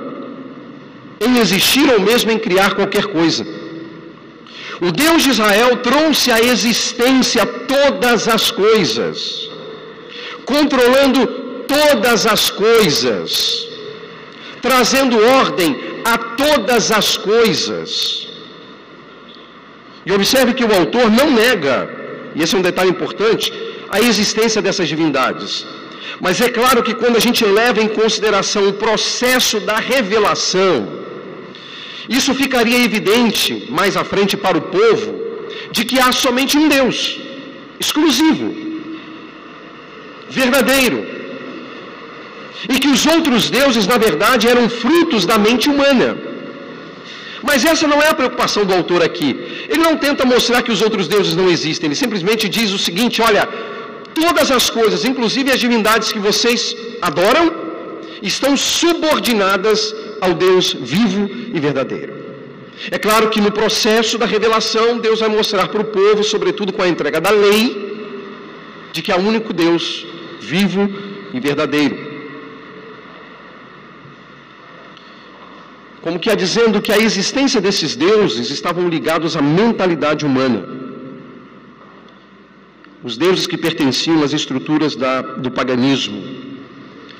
em 1.24 1.38
existir 1.38 1.88
ou 1.88 2.00
mesmo 2.00 2.32
em 2.32 2.38
criar 2.46 2.74
qualquer 2.74 3.06
coisa. 3.06 3.61
O 4.86 4.90
Deus 4.90 5.22
de 5.22 5.30
Israel 5.34 5.70
trouxe 5.88 6.28
à 6.36 6.38
existência 6.52 7.42
todas 7.74 8.20
as 8.36 8.50
coisas, 8.50 9.16
controlando 10.52 11.20
todas 11.76 12.26
as 12.26 12.44
coisas, 12.50 13.68
trazendo 14.60 15.24
ordem 15.40 15.70
a 16.12 16.18
todas 16.42 16.90
as 17.00 17.16
coisas. 17.16 17.90
E 20.04 20.12
observe 20.18 20.52
que 20.54 20.64
o 20.64 20.74
autor 20.80 21.06
não 21.18 21.30
nega, 21.30 21.78
e 22.34 22.42
esse 22.42 22.56
é 22.56 22.58
um 22.58 22.68
detalhe 22.70 22.90
importante, 22.90 23.52
a 23.88 24.00
existência 24.00 24.60
dessas 24.60 24.88
divindades. 24.88 25.64
Mas 26.20 26.40
é 26.40 26.48
claro 26.48 26.82
que 26.82 26.94
quando 26.94 27.18
a 27.18 27.24
gente 27.26 27.44
leva 27.44 27.80
em 27.80 27.94
consideração 28.00 28.68
o 28.68 28.72
processo 28.72 29.60
da 29.60 29.76
revelação, 29.76 31.01
isso 32.08 32.34
ficaria 32.34 32.84
evidente 32.84 33.66
mais 33.70 33.96
à 33.96 34.04
frente 34.04 34.36
para 34.36 34.58
o 34.58 34.62
povo, 34.62 35.10
de 35.70 35.84
que 35.84 35.98
há 35.98 36.10
somente 36.12 36.56
um 36.58 36.68
Deus, 36.68 37.18
exclusivo, 37.78 38.54
verdadeiro, 40.28 40.98
e 42.68 42.78
que 42.78 42.88
os 42.88 43.04
outros 43.06 43.50
deuses, 43.50 43.86
na 43.86 43.98
verdade, 43.98 44.48
eram 44.48 44.68
frutos 44.68 45.24
da 45.26 45.36
mente 45.38 45.68
humana. 45.68 46.16
Mas 47.42 47.64
essa 47.64 47.88
não 47.88 48.00
é 48.00 48.08
a 48.08 48.14
preocupação 48.14 48.64
do 48.64 48.72
autor 48.72 49.02
aqui. 49.02 49.30
Ele 49.68 49.82
não 49.82 49.96
tenta 49.96 50.24
mostrar 50.24 50.62
que 50.62 50.70
os 50.70 50.80
outros 50.80 51.08
deuses 51.08 51.34
não 51.34 51.50
existem, 51.50 51.88
ele 51.88 51.96
simplesmente 51.96 52.48
diz 52.48 52.70
o 52.72 52.78
seguinte: 52.78 53.20
olha, 53.20 53.48
todas 54.14 54.50
as 54.50 54.70
coisas, 54.70 55.04
inclusive 55.04 55.50
as 55.50 55.58
divindades 55.58 56.12
que 56.12 56.20
vocês 56.20 56.76
adoram, 57.00 57.52
estão 58.22 58.56
subordinadas 58.56 59.92
ao 60.24 60.32
Deus 60.46 60.66
vivo 60.94 61.22
e 61.56 61.58
verdadeiro. 61.66 62.12
É 62.96 62.98
claro 63.06 63.26
que 63.32 63.40
no 63.46 63.52
processo 63.60 64.14
da 64.22 64.26
revelação, 64.34 64.86
Deus 65.06 65.18
vai 65.22 65.30
mostrar 65.38 65.66
para 65.72 65.82
o 65.84 65.90
povo, 65.98 66.22
sobretudo 66.32 66.72
com 66.76 66.82
a 66.82 66.90
entrega 66.92 67.20
da 67.26 67.32
lei, 67.46 67.64
de 68.92 69.02
que 69.02 69.10
há 69.12 69.16
único 69.30 69.52
Deus 69.64 70.06
vivo 70.52 70.84
e 71.34 71.40
verdadeiro. 71.48 71.96
Como 76.04 76.20
que 76.22 76.30
há 76.30 76.36
dizendo 76.44 76.80
que 76.86 76.92
a 76.92 77.02
existência 77.08 77.60
desses 77.60 77.92
deuses 77.96 78.48
estavam 78.58 78.88
ligados 78.88 79.36
à 79.36 79.42
mentalidade 79.42 80.24
humana. 80.28 80.62
Os 83.02 83.16
deuses 83.16 83.46
que 83.50 83.58
pertenciam 83.66 84.22
às 84.22 84.32
estruturas 84.32 84.94
da, 84.94 85.20
do 85.44 85.50
paganismo. 85.50 86.20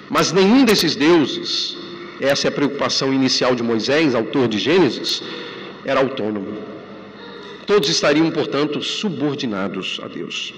Mas 0.09 0.33
nenhum 0.33 0.65
desses 0.65 0.95
deuses 0.95 1.82
essa 2.30 2.46
é 2.46 2.48
a 2.48 2.52
preocupação 2.52 3.12
inicial 3.12 3.52
de 3.58 3.64
Moisés, 3.64 4.14
autor 4.14 4.46
de 4.46 4.58
Gênesis, 4.66 5.22
era 5.85 6.00
autônomo. 6.00 6.52
Todos 7.66 7.88
estariam, 7.88 8.30
portanto, 8.30 8.80
subordinados 8.80 9.98
a 10.04 10.06
Deus. 10.06 10.54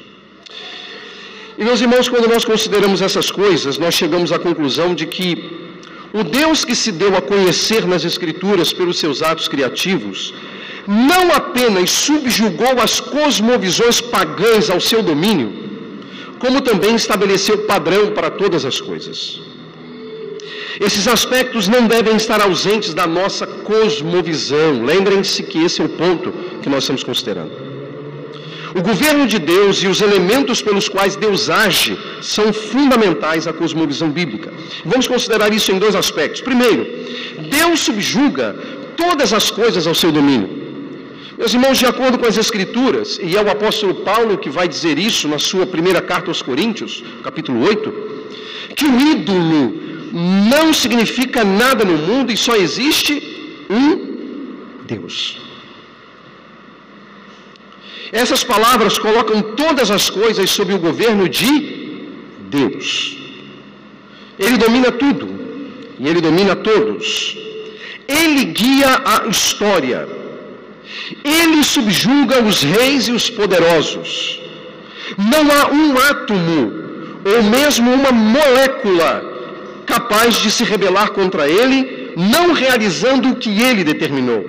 E 1.57 1.65
meus 1.65 1.81
irmãos, 1.81 2.09
quando 2.09 2.29
nós 2.29 2.45
consideramos 2.45 3.01
essas 3.01 3.31
coisas, 3.31 3.79
nós 3.79 3.95
chegamos 3.95 4.31
à 4.31 4.39
conclusão 4.39 4.95
de 4.95 5.07
que 5.07 5.31
o 6.13 6.23
Deus 6.23 6.65
que 6.65 6.77
se 6.77 6.93
deu 6.93 7.17
a 7.17 7.23
conhecer 7.23 7.87
nas 7.87 8.05
Escrituras 8.05 8.73
pelos 8.73 8.99
seus 8.99 9.23
atos 9.23 9.49
criativos, 9.49 10.35
não 10.87 11.33
apenas 11.33 11.91
subjugou 11.91 12.75
as 12.83 13.01
cosmovisões 13.01 14.01
pagãs 14.01 14.69
ao 14.69 14.81
seu 14.81 15.03
domínio, 15.03 15.51
como 16.39 16.61
também 16.61 16.95
estabeleceu 16.95 17.59
padrão 17.73 18.11
para 18.13 18.31
todas 18.31 18.67
as 18.67 18.81
coisas. 18.81 19.41
Esses 20.81 21.07
aspectos 21.07 21.69
não 21.69 21.87
devem 21.87 22.17
estar 22.17 22.41
ausentes 22.41 22.93
da 22.95 23.07
nossa 23.07 23.47
cosmovisão. 23.47 24.85
Lembrem-se 24.85 25.43
que 25.43 25.63
esse 25.65 25.81
é 25.81 25.85
o 25.85 25.89
ponto 25.89 26.33
que 26.63 26.69
nós 26.69 26.85
estamos 26.85 27.05
considerando. 27.05 27.53
O 28.75 28.83
governo 28.83 29.25
de 29.27 29.39
Deus 29.39 29.83
e 29.85 29.87
os 29.87 30.01
elementos 30.01 30.61
pelos 30.61 30.89
quais 30.89 31.15
Deus 31.15 31.49
age 31.49 31.97
são 32.21 32.53
fundamentais 32.53 33.47
à 33.47 33.53
cosmovisão 33.53 34.11
bíblica. 34.11 34.53
Vamos 34.85 35.07
considerar 35.07 35.53
isso 35.53 35.71
em 35.71 35.79
dois 35.79 35.95
aspectos. 35.95 36.41
Primeiro, 36.41 36.85
Deus 37.49 37.81
subjuga 37.81 38.57
todas 38.97 39.33
as 39.33 39.49
coisas 39.49 39.87
ao 39.87 39.95
seu 39.95 40.11
domínio. 40.11 40.65
Meus 41.39 41.55
irmãos, 41.55 41.79
de 41.79 41.87
acordo 41.87 42.19
com 42.19 42.27
as 42.27 42.37
Escrituras, 42.37 43.21
e 43.23 43.37
é 43.37 43.43
o 43.43 43.51
apóstolo 43.51 43.95
Paulo 43.97 44.39
que 44.39 44.51
vai 44.51 44.67
dizer 44.67 44.99
isso 44.99 45.29
na 45.29 45.39
sua 45.39 45.67
primeira 45.67 46.01
carta 46.01 46.31
aos 46.31 46.43
Coríntios, 46.43 47.05
capítulo 47.23 47.65
8, 47.65 47.93
que 48.75 48.87
o 48.87 49.01
ídolo 49.13 49.94
não 50.15 50.73
significa 50.73 51.43
nada 51.43 51.85
no 51.85 51.99
mundo 51.99 52.31
e 52.31 52.37
só 52.37 52.55
existe 52.55 53.15
um 53.69 54.15
Deus. 54.87 55.39
Essas 58.13 58.45
palavras 58.45 58.97
colocam 58.97 59.43
todas 59.43 59.91
as 59.91 60.09
coisas 60.09 60.49
sob 60.51 60.73
o 60.73 60.79
governo 60.79 61.29
de 61.29 61.51
Deus. 62.49 63.19
Ele 64.39 64.57
domina 64.57 64.93
tudo 64.93 65.29
e 65.99 66.07
ele 66.07 66.21
domina 66.21 66.55
todos. 66.55 67.37
Ele 68.07 68.45
guia 68.45 69.03
a 69.05 69.27
história. 69.27 70.07
Ele 71.25 71.65
subjuga 71.65 72.41
os 72.41 72.63
reis 72.63 73.09
e 73.09 73.13
os 73.13 73.29
poderosos. 73.29 74.41
Não 75.19 75.51
há 75.51 75.73
um 75.73 75.99
átomo 75.99 76.73
ou 77.25 77.43
mesmo 77.43 77.93
uma 77.93 78.13
molécula 78.13 79.34
capaz 79.85 80.37
de 80.37 80.51
se 80.51 80.65
rebelar 80.65 81.11
contra 81.11 81.49
ele, 81.49 82.13
não 82.17 82.53
realizando 82.53 83.31
o 83.31 83.37
que 83.37 83.63
ele 83.63 83.85
determinou. 83.85 84.43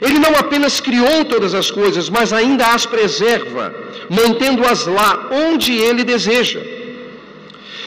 Ele 0.00 0.18
não 0.18 0.34
apenas 0.36 0.80
criou 0.80 1.24
todas 1.24 1.54
as 1.54 1.70
coisas, 1.70 2.08
mas 2.08 2.32
ainda 2.32 2.66
as 2.66 2.84
preserva, 2.84 3.74
mantendo-as 4.08 4.86
lá 4.86 5.28
onde 5.30 5.72
ele 5.72 6.02
deseja. 6.04 6.60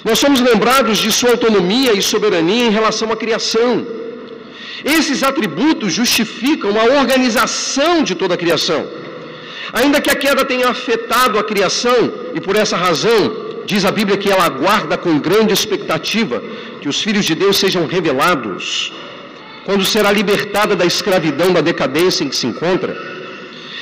Nós 0.06 0.20
somos 0.20 0.40
lembrados 0.40 1.00
de 1.00 1.12
sua 1.12 1.32
autonomia 1.32 1.94
e 1.94 2.02
soberania 2.02 2.68
em 2.68 2.72
relação 2.72 3.12
à 3.12 3.18
criação. 3.18 3.86
Esses 4.86 5.24
atributos 5.24 5.92
justificam 5.92 6.80
a 6.80 6.86
organização 7.00 8.04
de 8.04 8.16
toda 8.16 8.36
a 8.36 8.38
criação. 8.38 8.88
Ainda 9.74 10.00
que 10.00 10.10
a 10.10 10.16
queda 10.16 10.46
tenha 10.46 10.70
afetado 10.70 11.38
a 11.38 11.44
criação, 11.44 12.14
e 12.34 12.40
por 12.40 12.56
essa 12.56 12.78
razão 12.78 13.47
diz 13.70 13.84
a 13.86 13.92
Bíblia 14.00 14.18
que 14.22 14.32
ela 14.34 14.46
aguarda 14.52 14.96
com 14.98 15.24
grande 15.30 15.54
expectativa 15.54 16.38
que 16.82 16.90
os 16.94 17.02
filhos 17.06 17.26
de 17.30 17.36
Deus 17.44 17.58
sejam 17.64 17.86
revelados, 17.96 18.94
quando 19.66 19.84
será 19.94 20.10
libertada 20.20 20.74
da 20.82 20.86
escravidão, 20.94 21.52
da 21.58 21.62
decadência 21.72 22.24
em 22.24 22.30
que 22.30 22.42
se 22.42 22.48
encontra. 22.48 22.94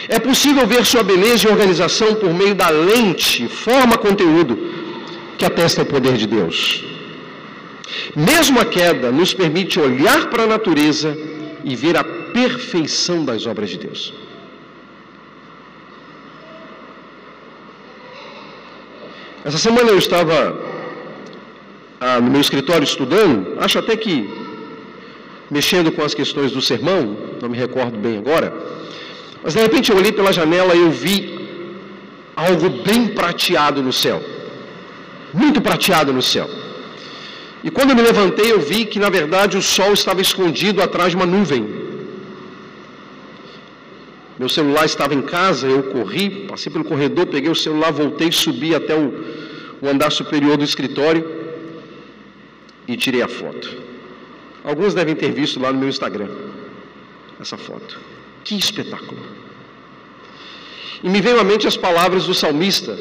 É 0.07 0.19
possível 0.19 0.65
ver 0.73 0.83
sua 0.85 1.03
beleza 1.03 1.47
e 1.47 1.51
organização 1.51 2.09
por 2.15 2.33
meio 2.41 2.55
da 2.55 2.69
lente, 2.69 3.47
forma, 3.47 3.95
conteúdo 4.07 4.53
que 5.37 5.45
atesta 5.45 5.83
o 5.83 5.85
poder 5.93 6.15
de 6.17 6.27
Deus. 6.37 6.83
Mesmo 8.15 8.59
a 8.59 8.65
queda 8.65 9.11
nos 9.11 9.33
permite 9.33 9.79
olhar 9.79 10.29
para 10.31 10.43
a 10.43 10.47
natureza 10.55 11.15
e 11.63 11.75
ver 11.75 11.95
a 11.97 12.03
perfeição 12.03 13.23
das 13.23 13.45
obras 13.45 13.69
de 13.69 13.77
Deus. 13.77 14.13
Essa 19.47 19.59
semana 19.59 19.91
eu 19.91 19.99
estava 19.99 20.35
ah, 21.99 22.19
no 22.19 22.31
meu 22.31 22.41
escritório 22.41 22.83
estudando, 22.83 23.55
acho 23.59 23.77
até 23.77 23.95
que 23.95 24.15
mexendo 25.51 25.91
com 25.91 26.01
as 26.03 26.15
questões 26.15 26.51
do 26.51 26.63
sermão, 26.69 27.15
não 27.39 27.49
me 27.49 27.55
recordo 27.55 27.95
bem 27.95 28.17
agora, 28.17 28.51
mas 29.43 29.53
de 29.53 29.61
repente 29.61 29.91
eu 29.91 29.97
olhei 29.97 30.11
pela 30.11 30.33
janela 30.33 30.73
e 30.73 30.79
eu 30.79 30.89
vi 30.89 31.15
algo 32.35 32.69
bem 32.87 33.09
prateado 33.19 33.83
no 33.83 33.93
céu, 33.93 34.19
muito 35.31 35.61
prateado 35.61 36.11
no 36.11 36.23
céu. 36.23 36.49
E 37.63 37.69
quando 37.69 37.91
eu 37.91 37.95
me 37.95 38.01
levantei, 38.01 38.51
eu 38.51 38.59
vi 38.59 38.83
que 38.85 38.97
na 38.97 39.11
verdade 39.11 39.57
o 39.57 39.61
sol 39.61 39.93
estava 39.93 40.21
escondido 40.21 40.81
atrás 40.81 41.11
de 41.11 41.17
uma 41.17 41.27
nuvem. 41.27 41.84
Meu 44.37 44.49
celular 44.49 44.85
estava 44.85 45.13
em 45.13 45.21
casa, 45.21 45.65
eu 45.65 45.83
corri, 45.83 46.45
passei 46.47 46.71
pelo 46.71 46.83
corredor, 46.83 47.25
peguei 47.27 47.49
o 47.49 47.55
celular, 47.55 47.91
voltei, 47.91 48.31
subi 48.31 48.75
até 48.75 48.93
o, 48.93 49.13
o 49.81 49.87
andar 49.87 50.11
superior 50.11 50.57
do 50.57 50.63
escritório 50.63 51.25
e 52.87 52.97
tirei 52.97 53.21
a 53.21 53.27
foto. 53.27 53.77
Alguns 54.63 54.93
devem 54.93 55.15
ter 55.15 55.31
visto 55.31 55.59
lá 55.59 55.71
no 55.71 55.79
meu 55.79 55.87
Instagram 55.87 56.27
essa 57.39 57.57
foto. 57.57 57.99
Que 58.43 58.55
espetáculo! 58.55 59.21
E 61.03 61.09
me 61.09 61.21
veio 61.21 61.39
à 61.39 61.43
mente 61.43 61.67
as 61.67 61.77
palavras 61.77 62.25
do 62.25 62.33
salmista, 62.33 62.97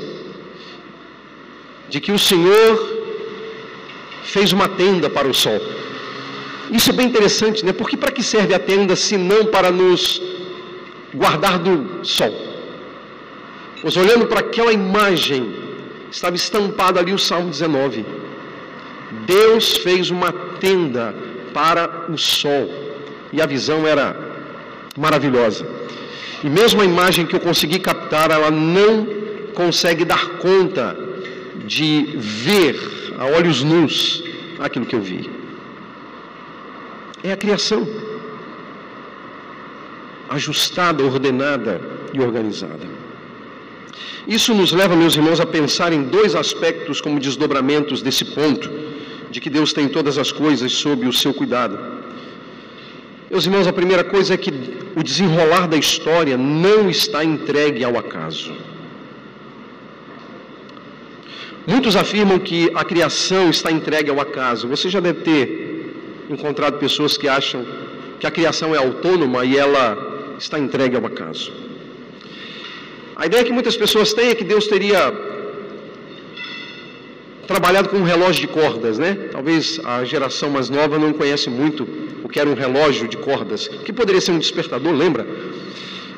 de 1.88 2.00
que 2.00 2.12
o 2.12 2.18
Senhor 2.18 2.94
fez 4.24 4.52
uma 4.52 4.68
tenda 4.68 5.08
para 5.10 5.28
o 5.28 5.34
sol. 5.34 5.60
Isso 6.70 6.90
é 6.90 6.92
bem 6.92 7.06
interessante, 7.06 7.64
né? 7.64 7.72
Porque 7.72 7.96
para 7.96 8.10
que 8.10 8.22
serve 8.22 8.54
a 8.54 8.58
tenda 8.58 8.94
se 8.94 9.16
não 9.16 9.46
para 9.46 9.70
nos 9.70 10.20
guardar 11.14 11.58
do 11.58 12.04
sol. 12.04 12.34
Pois 13.80 13.96
olhando 13.96 14.26
para 14.26 14.40
aquela 14.40 14.72
imagem, 14.72 15.54
estava 16.10 16.36
estampado 16.36 16.98
ali 16.98 17.12
o 17.12 17.18
Salmo 17.18 17.50
19. 17.50 18.04
Deus 19.26 19.76
fez 19.78 20.10
uma 20.10 20.32
tenda 20.60 21.14
para 21.52 22.10
o 22.10 22.18
sol. 22.18 22.68
E 23.32 23.40
a 23.40 23.46
visão 23.46 23.86
era 23.86 24.16
maravilhosa. 24.96 25.66
E 26.42 26.48
mesmo 26.48 26.82
a 26.82 26.84
imagem 26.84 27.26
que 27.26 27.34
eu 27.34 27.40
consegui 27.40 27.78
captar, 27.78 28.30
ela 28.30 28.50
não 28.50 29.06
consegue 29.54 30.04
dar 30.04 30.38
conta 30.38 30.96
de 31.64 32.16
ver 32.16 32.76
a 33.18 33.26
olhos 33.26 33.62
nus 33.62 34.22
aquilo 34.58 34.86
que 34.86 34.96
eu 34.96 35.00
vi. 35.00 35.30
É 37.22 37.32
a 37.32 37.36
criação 37.36 37.86
ajustada, 40.28 41.02
ordenada 41.04 41.80
e 42.12 42.20
organizada. 42.20 42.86
Isso 44.26 44.54
nos 44.54 44.72
leva, 44.72 44.96
meus 44.96 45.16
irmãos, 45.16 45.40
a 45.40 45.46
pensar 45.46 45.92
em 45.92 46.02
dois 46.02 46.34
aspectos 46.34 47.00
como 47.00 47.20
desdobramentos 47.20 48.00
desse 48.00 48.24
ponto, 48.24 48.70
de 49.30 49.40
que 49.40 49.50
Deus 49.50 49.72
tem 49.72 49.88
todas 49.88 50.16
as 50.16 50.32
coisas 50.32 50.72
sob 50.72 51.06
o 51.06 51.12
seu 51.12 51.34
cuidado. 51.34 51.78
Meus 53.30 53.44
irmãos, 53.44 53.66
a 53.66 53.72
primeira 53.72 54.04
coisa 54.04 54.34
é 54.34 54.36
que 54.36 54.50
o 54.96 55.02
desenrolar 55.02 55.66
da 55.66 55.76
história 55.76 56.36
não 56.36 56.88
está 56.88 57.24
entregue 57.24 57.82
ao 57.84 57.98
acaso. 57.98 58.52
Muitos 61.66 61.96
afirmam 61.96 62.38
que 62.38 62.70
a 62.74 62.84
criação 62.84 63.50
está 63.50 63.70
entregue 63.72 64.10
ao 64.10 64.20
acaso. 64.20 64.68
Você 64.68 64.88
já 64.88 65.00
deve 65.00 65.20
ter 65.22 66.26
encontrado 66.30 66.78
pessoas 66.78 67.16
que 67.16 67.26
acham 67.26 67.64
que 68.20 68.26
a 68.26 68.30
criação 68.30 68.74
é 68.74 68.78
autônoma 68.78 69.44
e 69.44 69.56
ela 69.56 70.13
está 70.38 70.58
entregue 70.58 70.96
ao 70.96 71.06
acaso. 71.06 71.52
A 73.16 73.26
ideia 73.26 73.44
que 73.44 73.52
muitas 73.52 73.76
pessoas 73.76 74.12
têm 74.12 74.30
é 74.30 74.34
que 74.34 74.44
Deus 74.44 74.66
teria 74.66 75.12
trabalhado 77.46 77.88
com 77.88 77.96
um 77.98 78.02
relógio 78.02 78.40
de 78.40 78.48
cordas, 78.48 78.98
né? 78.98 79.28
Talvez 79.30 79.80
a 79.84 80.04
geração 80.04 80.50
mais 80.50 80.68
nova 80.68 80.98
não 80.98 81.12
conhece 81.12 81.48
muito 81.48 81.86
o 82.24 82.28
que 82.28 82.40
era 82.40 82.48
um 82.48 82.54
relógio 82.54 83.06
de 83.06 83.16
cordas, 83.16 83.68
que 83.68 83.92
poderia 83.92 84.20
ser 84.20 84.32
um 84.32 84.38
despertador, 84.38 84.92
lembra? 84.92 85.26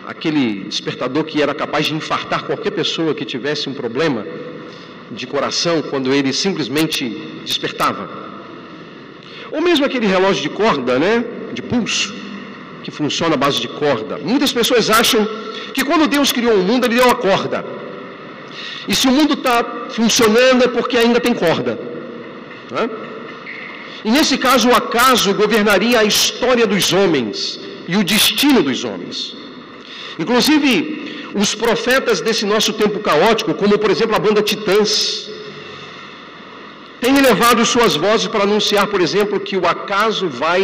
Aquele 0.06 0.64
despertador 0.64 1.24
que 1.24 1.42
era 1.42 1.54
capaz 1.54 1.86
de 1.86 1.94
infartar 1.94 2.44
qualquer 2.44 2.70
pessoa 2.70 3.14
que 3.14 3.24
tivesse 3.24 3.68
um 3.68 3.74
problema 3.74 4.24
de 5.10 5.26
coração 5.26 5.82
quando 5.82 6.12
ele 6.12 6.32
simplesmente 6.32 7.08
despertava. 7.44 8.08
Ou 9.52 9.60
mesmo 9.60 9.84
aquele 9.84 10.06
relógio 10.06 10.42
de 10.42 10.48
corda, 10.48 10.98
né? 10.98 11.24
De 11.52 11.62
pulso 11.62 12.25
que 12.86 12.92
funciona 12.98 13.34
à 13.36 13.40
base 13.44 13.58
de 13.64 13.68
corda. 13.82 14.14
Muitas 14.32 14.52
pessoas 14.58 14.84
acham 14.98 15.20
que 15.74 15.82
quando 15.88 16.10
Deus 16.16 16.28
criou 16.36 16.54
o 16.58 16.66
mundo, 16.68 16.82
Ele 16.84 16.98
deu 17.00 17.08
a 17.14 17.16
corda. 17.28 17.58
E 18.90 18.94
se 18.98 19.06
o 19.10 19.14
mundo 19.16 19.32
está 19.38 19.56
funcionando 19.96 20.60
é 20.66 20.68
porque 20.76 20.96
ainda 20.96 21.20
tem 21.26 21.34
corda. 21.34 21.72
Né? 22.74 22.84
E 24.06 24.10
nesse 24.16 24.36
caso, 24.46 24.68
o 24.68 24.76
acaso 24.82 25.34
governaria 25.42 25.98
a 26.02 26.06
história 26.12 26.64
dos 26.74 26.92
homens 26.98 27.36
e 27.92 27.96
o 28.00 28.04
destino 28.14 28.62
dos 28.68 28.84
homens. 28.88 29.16
Inclusive, 30.22 30.70
os 31.42 31.52
profetas 31.64 32.20
desse 32.26 32.44
nosso 32.54 32.72
tempo 32.82 33.00
caótico, 33.08 33.52
como 33.62 33.80
por 33.84 33.90
exemplo 33.94 34.14
a 34.14 34.24
banda 34.26 34.42
Titãs, 34.50 34.90
têm 37.00 37.18
elevado 37.22 37.66
suas 37.74 37.96
vozes 37.96 38.28
para 38.28 38.44
anunciar, 38.44 38.86
por 38.94 39.00
exemplo, 39.06 39.40
que 39.48 39.56
o 39.56 39.66
acaso 39.76 40.28
vai 40.44 40.60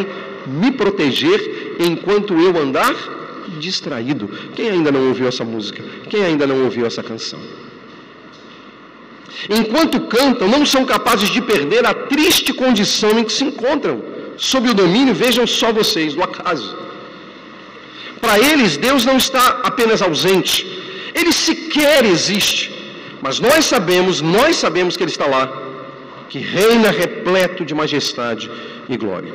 me 0.47 0.71
proteger 0.71 1.62
enquanto 1.87 2.35
eu 2.35 2.57
andar 2.61 2.95
distraído. 3.59 4.29
Quem 4.55 4.71
ainda 4.71 4.91
não 4.93 5.09
ouviu 5.09 5.27
essa 5.27 5.45
música? 5.45 5.83
Quem 6.09 6.25
ainda 6.25 6.47
não 6.47 6.65
ouviu 6.65 6.87
essa 6.87 7.03
canção? 7.03 7.41
Enquanto 9.49 10.01
cantam, 10.03 10.47
não 10.49 10.65
são 10.65 10.85
capazes 10.85 11.29
de 11.31 11.41
perder 11.43 11.85
a 11.85 11.95
triste 11.95 12.53
condição 12.53 13.19
em 13.19 13.25
que 13.25 13.33
se 13.33 13.45
encontram, 13.45 14.03
sob 14.37 14.71
o 14.71 14.75
domínio, 14.75 15.15
vejam 15.15 15.47
só 15.47 15.73
vocês, 15.73 16.15
do 16.15 16.23
acaso. 16.23 16.77
Para 18.21 18.39
eles, 18.39 18.77
Deus 18.77 19.05
não 19.05 19.17
está 19.17 19.61
apenas 19.65 20.01
ausente, 20.01 20.67
ele 21.15 21.33
sequer 21.33 22.05
existe. 22.05 22.71
Mas 23.21 23.41
nós 23.41 23.65
sabemos, 23.65 24.21
nós 24.21 24.57
sabemos 24.57 24.97
que 24.97 25.03
ele 25.03 25.11
está 25.11 25.27
lá, 25.27 25.53
que 26.29 26.39
reina 26.39 26.91
repleto 26.91 27.65
de 27.65 27.75
majestade 27.75 28.51
e 28.89 28.97
glória. 28.97 29.33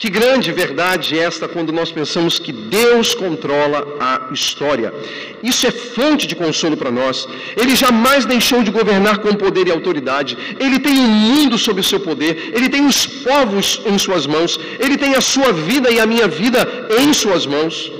Que 0.00 0.08
grande 0.08 0.50
verdade 0.50 1.18
é 1.18 1.24
esta 1.30 1.46
quando 1.46 1.74
nós 1.78 1.92
pensamos 1.92 2.38
que 2.38 2.52
Deus 2.52 3.08
controla 3.14 3.80
a 4.00 4.32
história. 4.32 4.94
Isso 5.42 5.66
é 5.66 5.70
fonte 5.70 6.26
de 6.26 6.34
consolo 6.34 6.74
para 6.74 6.90
nós. 6.90 7.28
Ele 7.54 7.76
jamais 7.76 8.24
deixou 8.24 8.62
de 8.62 8.70
governar 8.70 9.18
com 9.18 9.34
poder 9.34 9.66
e 9.66 9.70
autoridade. 9.70 10.38
Ele 10.58 10.78
tem 10.78 10.96
o 10.98 11.08
mundo 11.26 11.58
sob 11.58 11.82
o 11.82 11.84
seu 11.84 12.00
poder. 12.00 12.50
Ele 12.56 12.70
tem 12.70 12.86
os 12.86 13.00
povos 13.28 13.82
em 13.84 13.98
suas 13.98 14.26
mãos. 14.26 14.58
Ele 14.78 14.96
tem 14.96 15.14
a 15.16 15.20
sua 15.20 15.52
vida 15.52 15.90
e 15.90 16.00
a 16.00 16.06
minha 16.06 16.26
vida 16.26 16.60
em 16.98 17.12
suas 17.12 17.44
mãos. 17.44 17.92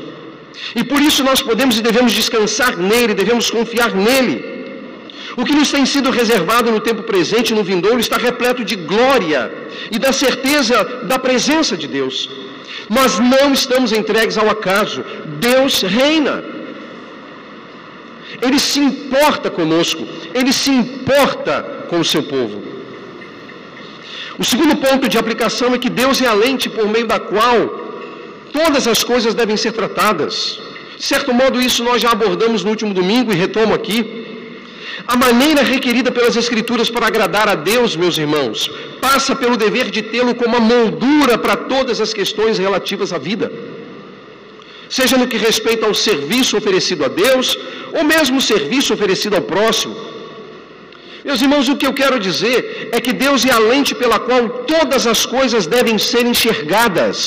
E 0.75 0.83
por 0.83 1.03
isso 1.03 1.23
nós 1.23 1.43
podemos 1.43 1.79
e 1.79 1.83
devemos 1.83 2.13
descansar 2.13 2.79
nele, 2.79 3.13
devemos 3.13 3.51
confiar 3.51 3.95
nele. 3.95 4.50
O 5.41 5.45
que 5.49 5.55
nos 5.59 5.71
tem 5.75 5.85
sido 5.87 6.11
reservado 6.11 6.71
no 6.71 6.81
tempo 6.89 7.03
presente 7.03 7.55
no 7.55 7.65
vindouro 7.65 7.99
está 7.99 8.17
repleto 8.19 8.63
de 8.71 8.77
glória 8.77 9.43
e 9.95 9.99
da 9.99 10.13
certeza 10.13 10.77
da 11.11 11.19
presença 11.19 11.75
de 11.83 11.87
Deus. 11.89 12.29
Nós 12.97 13.19
não 13.19 13.47
estamos 13.61 13.91
entregues 13.91 14.37
ao 14.37 14.51
acaso. 14.51 15.03
Deus 15.49 15.81
reina. 15.81 16.45
Ele 18.43 18.59
se 18.59 18.81
importa 18.81 19.49
conosco, 19.51 20.07
ele 20.35 20.53
se 20.53 20.71
importa 20.71 21.55
com 21.89 21.99
o 22.01 22.05
seu 22.05 22.23
povo. 22.23 22.63
O 24.39 24.45
segundo 24.45 24.77
ponto 24.77 25.09
de 25.09 25.19
aplicação 25.19 25.75
é 25.75 25.79
que 25.79 25.91
Deus 26.03 26.21
é 26.21 26.27
a 26.27 26.35
lente 26.35 26.69
por 26.69 26.87
meio 26.87 27.07
da 27.07 27.19
qual 27.19 27.57
todas 28.53 28.87
as 28.87 29.03
coisas 29.03 29.35
devem 29.35 29.57
ser 29.57 29.73
tratadas. 29.73 30.61
De 30.99 31.05
certo 31.05 31.33
modo, 31.33 31.63
isso 31.63 31.83
nós 31.83 32.03
já 32.03 32.11
abordamos 32.11 32.63
no 32.63 32.71
último 32.71 32.93
domingo 32.93 33.33
e 33.33 33.37
retomo 33.37 33.75
aqui. 33.75 34.20
A 35.07 35.17
maneira 35.17 35.63
requerida 35.63 36.11
pelas 36.11 36.37
Escrituras 36.37 36.89
para 36.95 37.07
agradar 37.07 37.49
a 37.49 37.55
Deus, 37.55 37.97
meus 37.97 38.17
irmãos, 38.19 38.71
passa 39.01 39.35
pelo 39.35 39.57
dever 39.57 39.91
de 39.91 40.03
tê-lo 40.03 40.35
como 40.35 40.57
a 40.57 40.61
moldura 40.61 41.37
para 41.39 41.57
todas 41.57 42.01
as 42.01 42.13
questões 42.13 42.59
relativas 42.59 43.13
à 43.13 43.19
vida. 43.19 43.51
Seja 44.99 45.17
no 45.17 45.29
que 45.33 45.37
respeita 45.37 45.87
ao 45.87 45.95
serviço 45.95 46.57
oferecido 46.61 47.05
a 47.05 47.09
Deus, 47.09 47.57
ou 47.99 48.05
mesmo 48.05 48.39
o 48.39 48.47
serviço 48.53 48.93
oferecido 48.95 49.37
ao 49.37 49.43
próximo. 49.43 49.95
Meus 51.25 51.43
irmãos, 51.45 51.69
o 51.69 51.77
que 51.77 51.87
eu 51.87 51.95
quero 52.01 52.19
dizer 52.19 52.89
é 52.93 53.01
que 53.01 53.13
Deus 53.25 53.45
é 53.45 53.53
a 53.53 53.59
lente 53.59 53.95
pela 53.95 54.19
qual 54.19 54.43
todas 54.75 55.07
as 55.07 55.25
coisas 55.27 55.67
devem 55.77 55.97
ser 56.11 56.25
enxergadas. 56.27 57.19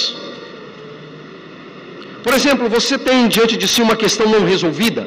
Por 2.25 2.33
exemplo, 2.33 2.67
você 2.77 2.97
tem 2.97 3.27
diante 3.27 3.55
de 3.61 3.67
si 3.67 3.81
uma 3.81 3.97
questão 4.03 4.27
não 4.27 4.43
resolvida. 4.53 5.03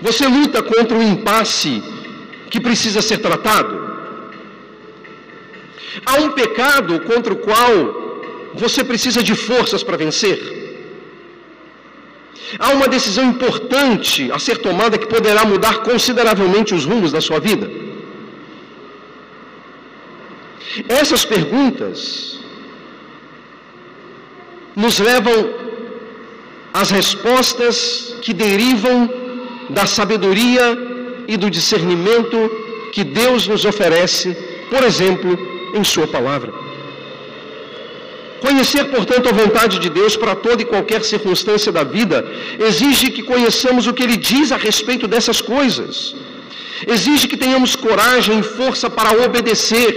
Você 0.00 0.26
luta 0.26 0.62
contra 0.62 0.96
um 0.96 1.02
impasse 1.02 1.82
que 2.50 2.60
precisa 2.60 3.02
ser 3.02 3.18
tratado. 3.18 3.74
Há 6.06 6.14
um 6.20 6.30
pecado 6.32 7.00
contra 7.00 7.32
o 7.32 7.36
qual 7.36 7.72
você 8.54 8.82
precisa 8.84 9.22
de 9.22 9.34
forças 9.34 9.82
para 9.82 9.96
vencer. 9.96 10.38
Há 12.58 12.70
uma 12.70 12.88
decisão 12.88 13.24
importante 13.24 14.30
a 14.32 14.38
ser 14.38 14.58
tomada 14.58 14.96
que 14.96 15.06
poderá 15.06 15.44
mudar 15.44 15.78
consideravelmente 15.90 16.74
os 16.74 16.84
rumos 16.84 17.12
da 17.12 17.20
sua 17.20 17.40
vida. 17.40 17.68
Essas 20.88 21.24
perguntas 21.24 22.38
nos 24.74 24.98
levam 24.98 25.38
às 26.72 26.90
respostas 26.90 28.14
que 28.22 28.32
derivam 28.32 29.17
da 29.68 29.86
sabedoria 29.86 30.66
e 31.26 31.36
do 31.36 31.50
discernimento 31.50 32.38
que 32.92 33.04
Deus 33.04 33.46
nos 33.46 33.64
oferece, 33.64 34.36
por 34.70 34.82
exemplo, 34.82 35.30
em 35.74 35.84
Sua 35.84 36.06
palavra. 36.06 36.52
Conhecer, 38.40 38.84
portanto, 38.84 39.28
a 39.28 39.32
vontade 39.32 39.78
de 39.78 39.90
Deus 39.90 40.16
para 40.16 40.34
toda 40.34 40.62
e 40.62 40.70
qualquer 40.72 41.02
circunstância 41.02 41.72
da 41.72 41.82
vida 41.82 42.24
exige 42.58 43.10
que 43.10 43.22
conheçamos 43.22 43.86
o 43.86 43.92
que 43.92 44.04
Ele 44.04 44.16
diz 44.16 44.52
a 44.52 44.56
respeito 44.56 45.08
dessas 45.08 45.40
coisas. 45.40 46.14
Exige 46.86 47.26
que 47.26 47.36
tenhamos 47.36 47.74
coragem 47.74 48.38
e 48.38 48.42
força 48.42 48.88
para 48.88 49.24
obedecer 49.24 49.88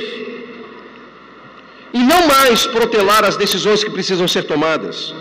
e 1.94 2.00
não 2.00 2.28
mais 2.28 2.66
protelar 2.66 3.24
as 3.24 3.38
decisões 3.38 3.84
que 3.84 3.92
precisam 3.92 4.28
ser 4.28 4.44
tomadas, 4.44 5.14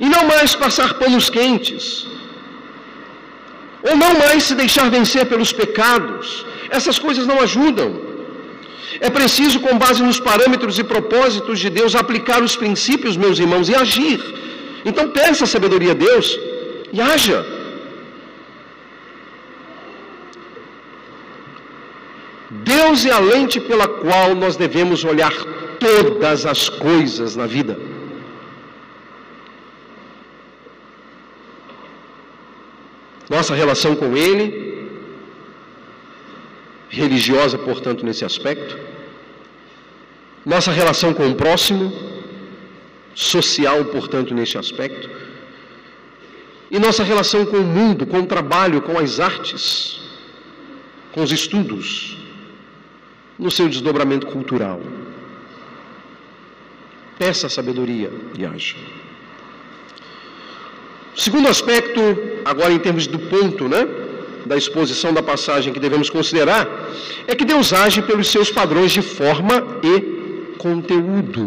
e 0.00 0.06
não 0.08 0.26
mais 0.26 0.54
passar 0.54 0.94
panos 0.94 1.30
quentes, 1.30 2.06
ou 3.82 3.96
não 3.96 4.18
mais 4.18 4.44
se 4.44 4.54
deixar 4.54 4.90
vencer 4.90 5.26
pelos 5.26 5.52
pecados. 5.52 6.44
Essas 6.70 6.98
coisas 6.98 7.26
não 7.26 7.40
ajudam. 7.40 8.08
É 9.00 9.10
preciso, 9.10 9.60
com 9.60 9.78
base 9.78 10.02
nos 10.02 10.18
parâmetros 10.18 10.78
e 10.78 10.84
propósitos 10.84 11.58
de 11.60 11.70
Deus, 11.70 11.94
aplicar 11.94 12.42
os 12.42 12.56
princípios, 12.56 13.16
meus 13.16 13.38
irmãos, 13.38 13.68
e 13.68 13.74
agir. 13.74 14.20
Então 14.84 15.10
peça 15.10 15.44
a 15.44 15.46
sabedoria 15.46 15.92
a 15.92 15.94
Deus 15.94 16.38
e 16.92 17.00
haja. 17.00 17.44
Deus 22.50 23.04
é 23.04 23.12
a 23.12 23.18
lente 23.18 23.60
pela 23.60 23.86
qual 23.86 24.34
nós 24.34 24.56
devemos 24.56 25.04
olhar 25.04 25.32
todas 25.78 26.46
as 26.46 26.68
coisas 26.68 27.36
na 27.36 27.46
vida. 27.46 27.78
Nossa 33.28 33.54
relação 33.54 33.94
com 33.94 34.16
Ele, 34.16 34.88
religiosa, 36.88 37.58
portanto, 37.58 38.04
nesse 38.04 38.24
aspecto. 38.24 38.78
Nossa 40.44 40.72
relação 40.72 41.12
com 41.12 41.28
o 41.28 41.34
próximo, 41.34 41.92
social, 43.14 43.84
portanto, 43.86 44.34
nesse 44.34 44.56
aspecto. 44.56 45.10
E 46.70 46.78
nossa 46.78 47.02
relação 47.02 47.44
com 47.46 47.58
o 47.58 47.64
mundo, 47.64 48.06
com 48.06 48.20
o 48.20 48.26
trabalho, 48.26 48.80
com 48.82 48.98
as 48.98 49.20
artes, 49.20 50.00
com 51.12 51.22
os 51.22 51.32
estudos, 51.32 52.16
no 53.38 53.50
seu 53.50 53.68
desdobramento 53.68 54.26
cultural. 54.26 54.80
Peça 57.18 57.48
sabedoria 57.48 58.10
e 58.38 58.44
Segundo 61.24 61.48
aspecto, 61.48 62.00
agora 62.44 62.72
em 62.72 62.78
termos 62.78 63.08
do 63.08 63.18
ponto, 63.18 63.68
né, 63.68 63.82
da 64.46 64.56
exposição 64.56 65.12
da 65.12 65.22
passagem 65.30 65.72
que 65.72 65.80
devemos 65.80 66.08
considerar, 66.08 66.64
é 67.26 67.34
que 67.34 67.44
Deus 67.44 67.72
age 67.72 68.00
pelos 68.02 68.28
seus 68.34 68.50
padrões 68.58 68.92
de 68.92 69.02
forma 69.02 69.56
e 69.92 69.94
conteúdo. 70.66 71.44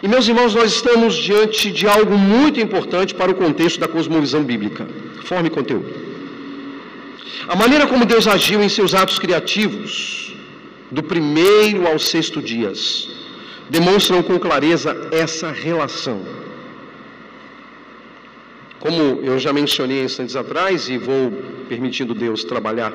E 0.00 0.06
meus 0.06 0.28
irmãos, 0.28 0.54
nós 0.54 0.72
estamos 0.72 1.16
diante 1.16 1.72
de 1.72 1.88
algo 1.88 2.16
muito 2.16 2.60
importante 2.60 3.16
para 3.16 3.32
o 3.32 3.34
contexto 3.34 3.80
da 3.80 3.88
cosmovisão 3.88 4.44
bíblica: 4.44 4.86
forma 5.24 5.48
e 5.48 5.50
conteúdo. 5.50 5.92
A 7.48 7.56
maneira 7.56 7.84
como 7.88 8.04
Deus 8.04 8.28
agiu 8.28 8.62
em 8.62 8.68
seus 8.68 8.94
atos 8.94 9.18
criativos, 9.18 10.32
do 10.88 11.02
primeiro 11.02 11.84
ao 11.88 11.98
sexto 11.98 12.40
dias, 12.40 13.08
demonstram 13.68 14.22
com 14.22 14.38
clareza 14.38 14.96
essa 15.10 15.50
relação. 15.50 16.20
Como 18.80 19.20
eu 19.22 19.38
já 19.38 19.52
mencionei 19.52 20.02
instantes 20.02 20.34
atrás 20.34 20.88
e 20.88 20.96
vou 20.96 21.30
permitindo 21.68 22.14
Deus 22.14 22.42
trabalhar 22.44 22.92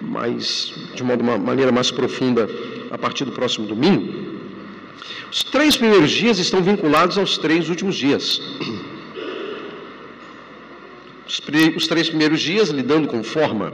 mais 0.00 0.74
de 0.96 1.02
uma 1.02 1.16
maneira 1.38 1.70
mais 1.70 1.92
profunda 1.92 2.48
a 2.90 2.98
partir 2.98 3.24
do 3.24 3.30
próximo 3.30 3.66
domingo, 3.66 4.12
os 5.30 5.44
três 5.44 5.76
primeiros 5.76 6.10
dias 6.10 6.38
estão 6.38 6.60
vinculados 6.60 7.16
aos 7.16 7.38
três 7.38 7.68
últimos 7.68 7.94
dias. 7.96 8.42
Os, 11.26 11.40
os 11.76 11.86
três 11.86 12.08
primeiros 12.08 12.40
dias 12.40 12.68
lidando 12.68 13.06
com 13.06 13.22
forma, 13.22 13.72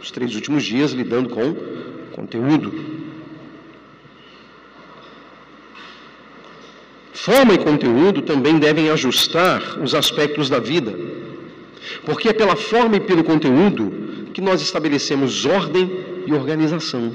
os 0.00 0.12
três 0.12 0.34
últimos 0.36 0.64
dias 0.64 0.92
lidando 0.92 1.28
com 1.28 1.54
conteúdo. 2.12 2.72
Forma 7.16 7.54
e 7.54 7.58
conteúdo 7.58 8.20
também 8.20 8.58
devem 8.58 8.90
ajustar 8.90 9.78
os 9.82 9.94
aspectos 9.94 10.50
da 10.50 10.58
vida, 10.58 10.94
porque 12.04 12.28
é 12.28 12.32
pela 12.32 12.54
forma 12.54 12.96
e 12.96 13.00
pelo 13.00 13.24
conteúdo 13.24 14.28
que 14.34 14.42
nós 14.42 14.60
estabelecemos 14.60 15.46
ordem 15.46 15.90
e 16.26 16.32
organização 16.34 17.10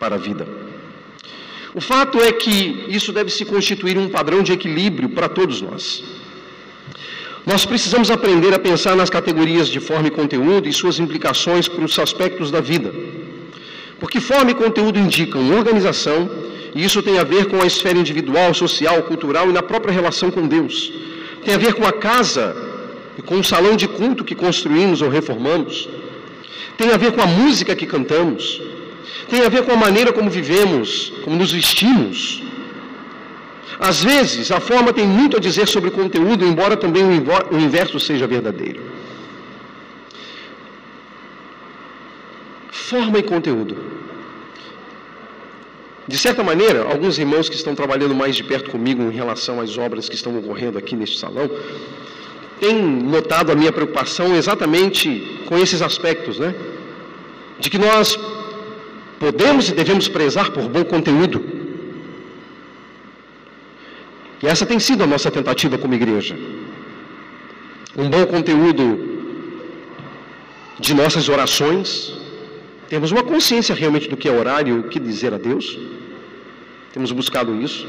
para 0.00 0.14
a 0.14 0.18
vida. 0.18 0.48
O 1.74 1.82
fato 1.82 2.18
é 2.18 2.32
que 2.32 2.86
isso 2.88 3.12
deve 3.12 3.30
se 3.30 3.44
constituir 3.44 3.98
um 3.98 4.08
padrão 4.08 4.42
de 4.42 4.52
equilíbrio 4.52 5.10
para 5.10 5.28
todos 5.28 5.60
nós. 5.60 6.02
Nós 7.44 7.66
precisamos 7.66 8.10
aprender 8.10 8.54
a 8.54 8.58
pensar 8.58 8.96
nas 8.96 9.10
categorias 9.10 9.68
de 9.68 9.80
forma 9.80 10.08
e 10.08 10.10
conteúdo 10.10 10.66
e 10.66 10.72
suas 10.72 10.98
implicações 10.98 11.68
para 11.68 11.84
os 11.84 11.98
aspectos 11.98 12.50
da 12.50 12.62
vida. 12.62 12.90
Porque 14.00 14.18
forma 14.18 14.50
e 14.50 14.54
conteúdo 14.54 14.98
indicam 14.98 15.50
organização, 15.54 16.28
e 16.74 16.84
isso 16.84 17.02
tem 17.02 17.18
a 17.18 17.24
ver 17.24 17.46
com 17.46 17.60
a 17.60 17.66
esfera 17.66 17.98
individual, 17.98 18.52
social, 18.54 19.02
cultural 19.04 19.48
e 19.48 19.52
na 19.52 19.62
própria 19.62 19.92
relação 19.92 20.30
com 20.30 20.46
Deus. 20.46 20.92
Tem 21.44 21.54
a 21.54 21.58
ver 21.58 21.74
com 21.74 21.86
a 21.86 21.92
casa 21.92 22.56
e 23.18 23.22
com 23.22 23.38
o 23.38 23.44
salão 23.44 23.76
de 23.76 23.88
culto 23.88 24.24
que 24.24 24.34
construímos 24.34 25.00
ou 25.00 25.08
reformamos. 25.08 25.88
Tem 26.76 26.90
a 26.92 26.96
ver 26.96 27.12
com 27.12 27.20
a 27.20 27.26
música 27.26 27.74
que 27.74 27.86
cantamos. 27.86 28.60
Tem 29.28 29.44
a 29.44 29.48
ver 29.48 29.62
com 29.64 29.72
a 29.72 29.76
maneira 29.76 30.12
como 30.12 30.28
vivemos, 30.28 31.12
como 31.24 31.36
nos 31.36 31.52
vestimos. 31.52 32.42
Às 33.78 34.02
vezes, 34.02 34.50
a 34.50 34.60
forma 34.60 34.92
tem 34.92 35.06
muito 35.06 35.36
a 35.36 35.40
dizer 35.40 35.66
sobre 35.66 35.90
o 35.90 35.92
conteúdo, 35.92 36.44
embora 36.44 36.76
também 36.76 37.04
o 37.04 37.58
inverso 37.58 37.98
seja 38.00 38.26
verdadeiro. 38.26 38.80
Forma 42.70 43.18
e 43.18 43.22
conteúdo. 43.22 43.95
De 46.08 46.16
certa 46.16 46.42
maneira, 46.44 46.84
alguns 46.84 47.18
irmãos 47.18 47.48
que 47.48 47.56
estão 47.56 47.74
trabalhando 47.74 48.14
mais 48.14 48.36
de 48.36 48.44
perto 48.44 48.70
comigo 48.70 49.02
em 49.02 49.10
relação 49.10 49.60
às 49.60 49.76
obras 49.76 50.08
que 50.08 50.14
estão 50.14 50.38
ocorrendo 50.38 50.78
aqui 50.78 50.94
neste 50.94 51.18
salão, 51.18 51.50
têm 52.60 52.80
notado 52.80 53.50
a 53.50 53.56
minha 53.56 53.72
preocupação 53.72 54.36
exatamente 54.36 55.40
com 55.46 55.58
esses 55.58 55.82
aspectos, 55.82 56.38
né? 56.38 56.54
De 57.58 57.68
que 57.68 57.78
nós 57.78 58.16
podemos 59.18 59.68
e 59.68 59.72
devemos 59.72 60.06
prezar 60.08 60.50
por 60.50 60.68
bom 60.68 60.84
conteúdo. 60.84 61.42
E 64.42 64.46
essa 64.46 64.64
tem 64.64 64.78
sido 64.78 65.02
a 65.02 65.06
nossa 65.06 65.30
tentativa 65.30 65.76
como 65.76 65.94
igreja. 65.94 66.36
Um 67.96 68.08
bom 68.08 68.24
conteúdo 68.26 68.84
de 70.78 70.94
nossas 70.94 71.28
orações, 71.28 72.12
temos 72.88 73.10
uma 73.10 73.24
consciência 73.24 73.74
realmente 73.74 74.08
do 74.08 74.16
que 74.16 74.28
é 74.28 74.32
orar 74.32 74.68
e 74.68 74.72
o 74.72 74.84
que 74.84 75.00
dizer 75.00 75.32
a 75.34 75.38
Deus. 75.38 75.95
Temos 76.96 77.12
buscado 77.12 77.60
isso. 77.60 77.86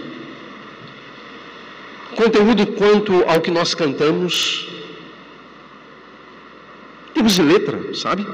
Conteúdo 2.13 2.67
quanto 2.67 3.23
ao 3.23 3.39
que 3.39 3.49
nós 3.49 3.73
cantamos. 3.73 4.67
Temos 7.13 7.31
de 7.31 7.41
letra, 7.41 7.95
sabe? 7.95 8.27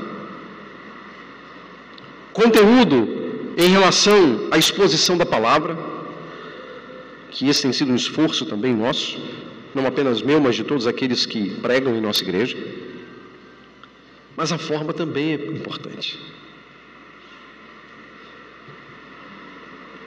Conteúdo 2.33 3.53
em 3.55 3.69
relação 3.69 4.47
à 4.49 4.57
exposição 4.57 5.15
da 5.15 5.27
palavra, 5.27 5.77
que 7.29 7.47
esse 7.47 7.61
tem 7.61 7.71
sido 7.71 7.91
um 7.91 7.95
esforço 7.95 8.43
também 8.43 8.73
nosso, 8.73 9.19
não 9.75 9.85
apenas 9.85 10.23
meu, 10.23 10.41
mas 10.41 10.55
de 10.55 10.63
todos 10.63 10.87
aqueles 10.87 11.27
que 11.27 11.51
pregam 11.61 11.95
em 11.95 12.01
nossa 12.01 12.23
igreja. 12.23 12.57
Mas 14.35 14.51
a 14.51 14.57
forma 14.57 14.91
também 14.91 15.33
é 15.33 15.35
importante. 15.35 16.19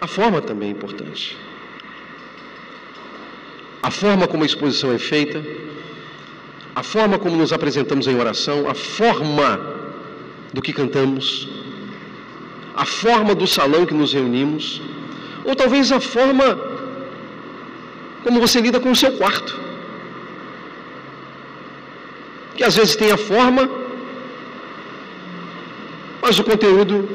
A 0.06 0.08
forma 0.08 0.40
também 0.40 0.68
é 0.68 0.70
importante. 0.70 1.36
A 3.82 3.90
forma 3.90 4.28
como 4.28 4.44
a 4.44 4.46
exposição 4.46 4.92
é 4.92 4.98
feita, 4.98 5.38
a 6.80 6.82
forma 6.84 7.18
como 7.18 7.36
nos 7.36 7.52
apresentamos 7.52 8.06
em 8.06 8.16
oração, 8.16 8.58
a 8.70 8.74
forma 8.74 9.48
do 10.54 10.62
que 10.62 10.72
cantamos, 10.72 11.48
a 12.76 12.86
forma 12.86 13.34
do 13.34 13.48
salão 13.48 13.84
que 13.84 13.94
nos 13.94 14.12
reunimos, 14.12 14.80
ou 15.44 15.56
talvez 15.56 15.90
a 15.90 15.98
forma 15.98 16.46
como 18.22 18.38
você 18.38 18.60
lida 18.60 18.78
com 18.78 18.92
o 18.92 19.00
seu 19.02 19.10
quarto. 19.20 19.52
Que 22.54 22.62
às 22.62 22.76
vezes 22.76 22.94
tem 22.94 23.10
a 23.10 23.18
forma, 23.18 23.68
mas 26.22 26.38
o 26.38 26.44
conteúdo 26.44 27.08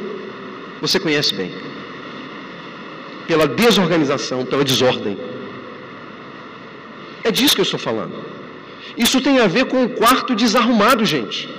você 0.81 0.99
conhece 0.99 1.33
bem. 1.33 1.70
Pela 3.27 3.47
desorganização, 3.47 4.45
pela 4.45 4.63
desordem. 4.63 5.17
É 7.23 7.31
disso 7.31 7.55
que 7.55 7.61
eu 7.61 7.69
estou 7.69 7.79
falando. 7.79 8.15
Isso 8.97 9.21
tem 9.21 9.39
a 9.39 9.47
ver 9.47 9.65
com 9.65 9.83
o 9.83 9.89
quarto 9.89 10.35
desarrumado, 10.35 11.05
gente. 11.05 11.49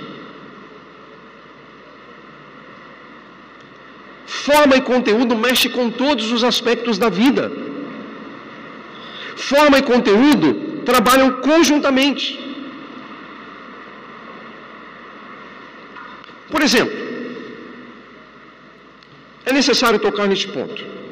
Forma 4.25 4.75
e 4.75 4.81
conteúdo 4.81 5.35
mexe 5.37 5.69
com 5.69 5.89
todos 5.89 6.31
os 6.31 6.43
aspectos 6.43 6.97
da 6.97 7.09
vida. 7.09 7.51
Forma 9.35 9.77
e 9.77 9.83
conteúdo 9.83 10.47
trabalham 10.85 11.29
conjuntamente. 11.47 12.25
Por 16.51 16.61
exemplo, 16.61 16.97
é 19.45 19.51
necessário 19.51 19.99
tocar 19.99 20.27
neste 20.27 20.47
ponto. 20.47 21.02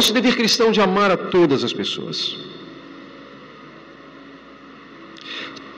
Nosso 0.00 0.14
dever 0.14 0.34
cristão 0.34 0.72
de 0.72 0.80
amar 0.80 1.10
a 1.10 1.16
todas 1.18 1.62
as 1.62 1.74
pessoas. 1.74 2.38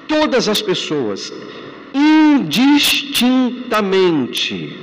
Todas 0.07 0.49
as 0.49 0.63
pessoas, 0.63 1.33
indistintamente, 1.93 4.79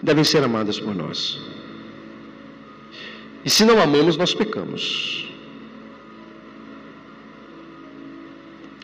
devem 0.00 0.22
ser 0.22 0.44
amadas 0.44 0.78
por 0.78 0.94
nós. 0.94 1.40
E 3.44 3.50
se 3.50 3.64
não 3.64 3.82
amamos, 3.82 4.16
nós 4.16 4.32
pecamos. 4.32 5.28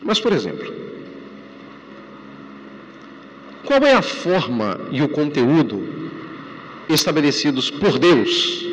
Mas, 0.03 0.19
por 0.19 0.33
exemplo, 0.33 0.69
qual 3.63 3.81
é 3.83 3.93
a 3.93 4.01
forma 4.01 4.77
e 4.91 5.01
o 5.01 5.07
conteúdo 5.07 6.00
estabelecidos 6.93 7.69
por 7.69 7.97
Deus 7.97 8.65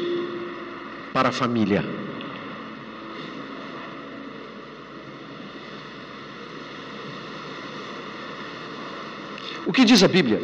para 1.12 1.31
a 1.31 1.33
família? 1.33 1.85
O 9.66 9.72
que 9.72 9.85
diz 9.85 10.02
a 10.02 10.09
Bíblia? 10.09 10.40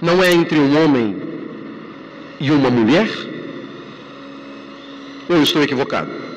Não 0.00 0.22
é 0.22 0.32
entre 0.32 0.58
um 0.58 0.84
homem 0.84 1.20
e 2.40 2.50
uma 2.50 2.70
mulher? 2.70 3.08
Eu 5.28 5.42
estou 5.42 5.62
equivocado? 5.62 6.31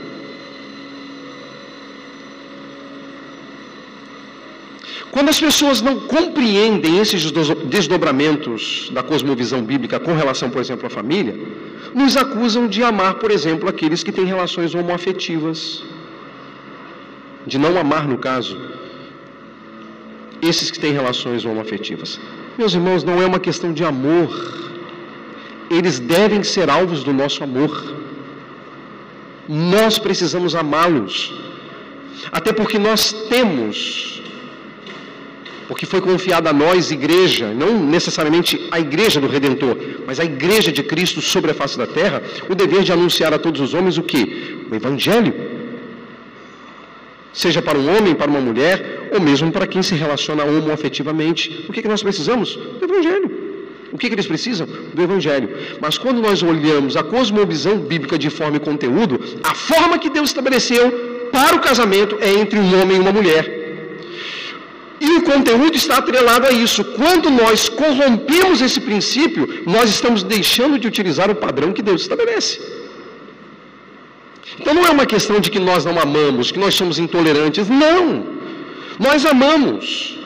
Quando 5.15 5.29
as 5.29 5.39
pessoas 5.39 5.77
não 5.87 5.95
compreendem 6.13 6.99
esses 7.01 7.21
desdobramentos 7.75 8.89
da 8.95 9.01
cosmovisão 9.01 9.61
bíblica 9.69 9.97
com 9.97 10.13
relação, 10.13 10.49
por 10.49 10.59
exemplo, 10.63 10.87
à 10.87 10.89
família, 10.89 11.33
nos 11.99 12.17
acusam 12.23 12.63
de 12.67 12.83
amar, 12.83 13.13
por 13.21 13.31
exemplo, 13.31 13.69
aqueles 13.69 14.03
que 14.03 14.11
têm 14.11 14.25
relações 14.25 14.75
homoafetivas. 14.75 15.59
De 17.47 17.57
não 17.57 17.77
amar, 17.83 18.05
no 18.09 18.17
caso, 18.17 18.57
esses 20.41 20.69
que 20.69 20.81
têm 20.81 20.91
relações 20.91 21.45
homoafetivas. 21.45 22.19
Meus 22.57 22.73
irmãos, 22.73 23.05
não 23.09 23.21
é 23.21 23.25
uma 23.25 23.39
questão 23.39 23.71
de 23.71 23.85
amor. 23.85 24.29
Eles 25.77 25.97
devem 25.97 26.43
ser 26.43 26.69
alvos 26.69 27.05
do 27.05 27.13
nosso 27.13 27.41
amor. 27.41 27.71
Nós 29.47 29.97
precisamos 29.97 30.55
amá-los. 30.55 31.33
Até 32.33 32.51
porque 32.51 32.77
nós 32.77 33.13
temos, 33.29 34.15
porque 35.67 35.85
foi 35.85 36.01
confiado 36.01 36.47
a 36.47 36.53
nós, 36.53 36.91
igreja, 36.91 37.53
não 37.53 37.79
necessariamente 37.79 38.67
a 38.71 38.79
igreja 38.79 39.19
do 39.19 39.27
Redentor, 39.27 39.77
mas 40.05 40.19
a 40.19 40.25
igreja 40.25 40.71
de 40.71 40.83
Cristo 40.83 41.21
sobre 41.21 41.51
a 41.51 41.53
face 41.53 41.77
da 41.77 41.87
terra, 41.87 42.21
o 42.49 42.55
dever 42.55 42.83
de 42.83 42.91
anunciar 42.91 43.33
a 43.33 43.39
todos 43.39 43.61
os 43.61 43.73
homens 43.73 43.97
o 43.97 44.03
que? 44.03 44.65
O 44.69 44.75
Evangelho 44.75 45.33
seja 47.33 47.61
para 47.61 47.77
um 47.77 47.97
homem, 47.97 48.15
para 48.15 48.29
uma 48.29 48.39
mulher, 48.39 49.09
ou 49.11 49.19
mesmo 49.19 49.51
para 49.51 49.67
quem 49.67 49.83
se 49.83 49.93
relaciona 49.93 50.43
homoafetivamente. 50.45 51.65
O 51.67 51.73
que, 51.73 51.81
que 51.81 51.87
nós 51.87 52.01
precisamos? 52.01 52.55
Do 52.55 52.85
Evangelho. 52.85 53.29
O 53.91 53.97
que, 53.97 54.07
que 54.07 54.15
eles 54.15 54.27
precisam? 54.27 54.67
Do 54.93 55.01
Evangelho. 55.01 55.49
Mas 55.81 55.97
quando 55.97 56.21
nós 56.21 56.41
olhamos 56.41 56.95
a 56.95 57.03
cosmovisão 57.03 57.77
bíblica 57.77 58.17
de 58.17 58.29
forma 58.29 58.57
e 58.57 58.59
conteúdo, 58.59 59.19
a 59.43 59.53
forma 59.53 59.99
que 59.99 60.09
Deus 60.09 60.29
estabeleceu 60.29 61.29
para 61.31 61.55
o 61.55 61.59
casamento 61.59 62.17
é 62.21 62.29
entre 62.29 62.57
um 62.57 62.81
homem 62.81 62.97
e 62.97 62.99
uma 62.99 63.11
mulher. 63.11 63.64
E 64.99 65.09
o 65.17 65.23
conteúdo 65.23 65.75
está 65.75 65.97
atrelado 65.97 66.47
a 66.47 66.51
isso. 66.51 66.83
Quando 66.83 67.29
nós 67.29 67.67
corrompemos 67.67 68.61
esse 68.61 68.79
princípio, 68.79 69.63
nós 69.65 69.89
estamos 69.89 70.23
deixando 70.23 70.79
de 70.79 70.87
utilizar 70.87 71.29
o 71.29 71.35
padrão 71.35 71.73
que 71.73 71.81
Deus 71.81 72.01
estabelece. 72.01 72.59
Então 74.59 74.73
não 74.73 74.85
é 74.85 74.91
uma 74.91 75.05
questão 75.05 75.39
de 75.39 75.51
que 75.51 75.59
nós 75.59 75.83
não 75.83 75.99
amamos, 75.99 76.51
que 76.51 76.59
nós 76.59 76.75
somos 76.75 76.97
intolerantes. 76.97 77.67
Não! 77.67 78.25
Nós 78.97 79.25
amamos. 79.25 80.17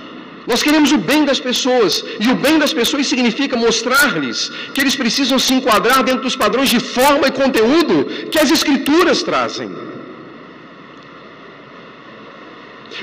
Nós 0.45 0.61
queremos 0.65 0.91
o 0.91 0.99
bem 1.09 1.25
das 1.25 1.39
pessoas. 1.39 2.03
E 2.19 2.27
o 2.29 2.35
bem 2.35 2.57
das 2.59 2.73
pessoas 2.73 3.07
significa 3.07 3.55
mostrar-lhes 3.57 4.51
que 4.73 4.81
eles 4.81 4.95
precisam 4.95 5.39
se 5.39 5.53
enquadrar 5.53 6.03
dentro 6.03 6.23
dos 6.23 6.35
padrões 6.35 6.69
de 6.69 6.79
forma 6.79 7.27
e 7.27 7.31
conteúdo 7.31 7.95
que 8.31 8.39
as 8.39 8.51
Escrituras 8.51 9.23
trazem. 9.23 9.69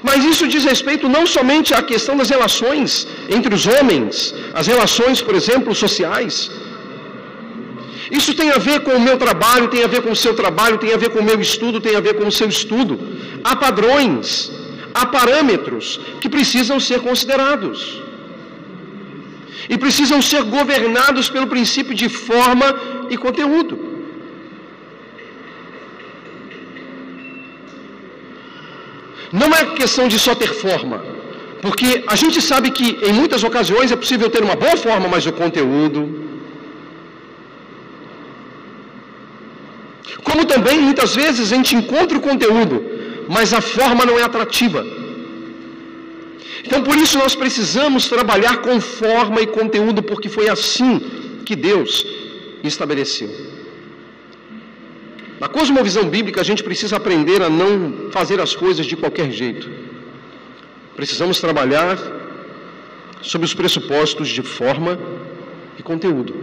Mas 0.09 0.25
isso 0.33 0.45
diz 0.53 0.65
respeito 0.73 1.09
não 1.17 1.25
somente 1.37 1.71
à 1.79 1.83
questão 1.93 2.15
das 2.21 2.31
relações 2.35 2.91
entre 3.37 3.53
os 3.59 3.65
homens, 3.75 4.15
as 4.61 4.67
relações, 4.73 5.21
por 5.27 5.35
exemplo, 5.41 5.75
sociais, 5.85 6.35
isso 8.11 8.33
tem 8.35 8.51
a 8.51 8.59
ver 8.59 8.81
com 8.87 8.93
o 8.93 9.01
meu 9.01 9.17
trabalho, 9.25 9.69
tem 9.69 9.83
a 9.85 9.89
ver 9.95 10.03
com 10.03 10.13
o 10.17 10.21
seu 10.25 10.33
trabalho, 10.35 10.79
tem 10.79 10.93
a 10.95 10.97
ver 10.97 11.11
com 11.11 11.21
o 11.21 11.29
meu 11.31 11.41
estudo, 11.41 11.81
tem 11.81 11.97
a 11.97 12.01
ver 12.01 12.15
com 12.19 12.27
o 12.27 12.33
seu 12.39 12.49
estudo. 12.49 12.95
Há 13.43 13.57
padrões, 13.57 14.53
há 14.95 15.05
parâmetros 15.07 16.01
que 16.21 16.29
precisam 16.29 16.79
ser 16.79 17.01
considerados. 17.01 18.01
E 19.69 19.77
precisam 19.77 20.23
ser 20.23 20.43
governados 20.45 21.29
pelo 21.29 21.49
princípio 21.49 21.95
de 21.95 22.09
forma 22.09 22.69
e 23.11 23.17
conteúdo. 23.17 23.75
Não 29.33 29.49
é 29.55 29.65
questão 29.81 30.07
de 30.09 30.19
só 30.19 30.35
ter 30.35 30.53
forma, 30.65 31.05
porque 31.61 32.05
a 32.07 32.17
gente 32.17 32.41
sabe 32.41 32.71
que 32.71 32.99
em 33.09 33.13
muitas 33.13 33.43
ocasiões 33.43 33.93
é 33.93 33.97
possível 33.97 34.29
ter 34.31 34.43
uma 34.43 34.57
boa 34.57 34.77
forma, 34.77 35.09
mas 35.09 35.27
o 35.27 35.33
conteúdo, 35.33 36.27
Como 40.27 40.45
também 40.45 40.79
muitas 40.81 41.15
vezes 41.15 41.41
a 41.53 41.57
gente 41.57 41.75
encontra 41.81 42.19
o 42.19 42.21
conteúdo, 42.21 42.77
mas 43.29 43.53
a 43.55 43.61
forma 43.61 44.05
não 44.05 44.19
é 44.19 44.25
atrativa. 44.25 44.85
Então 46.65 46.83
por 46.83 46.97
isso 46.97 47.17
nós 47.17 47.35
precisamos 47.43 48.09
trabalhar 48.09 48.57
com 48.57 48.81
forma 48.81 49.41
e 49.41 49.47
conteúdo, 49.47 50.03
porque 50.03 50.29
foi 50.29 50.49
assim 50.49 50.93
que 51.47 51.55
Deus 51.55 52.05
estabeleceu. 52.65 53.31
Na 55.47 55.53
cosmovisão 55.53 56.09
bíblica, 56.09 56.41
a 56.41 56.45
gente 56.45 56.65
precisa 56.65 56.97
aprender 56.97 57.41
a 57.41 57.49
não 57.49 58.11
fazer 58.11 58.41
as 58.41 58.53
coisas 58.57 58.85
de 58.85 58.97
qualquer 58.97 59.31
jeito. 59.31 59.71
Precisamos 60.97 61.41
trabalhar 61.41 61.97
sob 63.23 63.45
os 63.45 63.55
pressupostos 63.55 64.29
de 64.29 64.43
forma 64.43 64.99
e 65.79 65.85
conteúdo. 65.85 66.35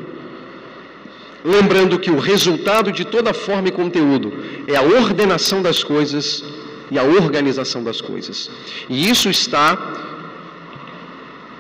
Lembrando 1.44 2.00
que 2.00 2.10
o 2.10 2.18
resultado 2.18 2.94
de 2.94 3.04
toda 3.04 3.34
forma 3.34 3.68
e 3.68 3.72
conteúdo 3.74 4.32
é 4.70 4.78
a 4.78 4.82
ordenação 4.82 5.62
das 5.62 5.84
coisas 5.84 6.42
e 6.90 6.98
a 6.98 7.04
organização 7.04 7.84
das 7.84 8.00
coisas. 8.00 8.50
E 8.88 9.10
isso 9.10 9.30
está 9.30 9.68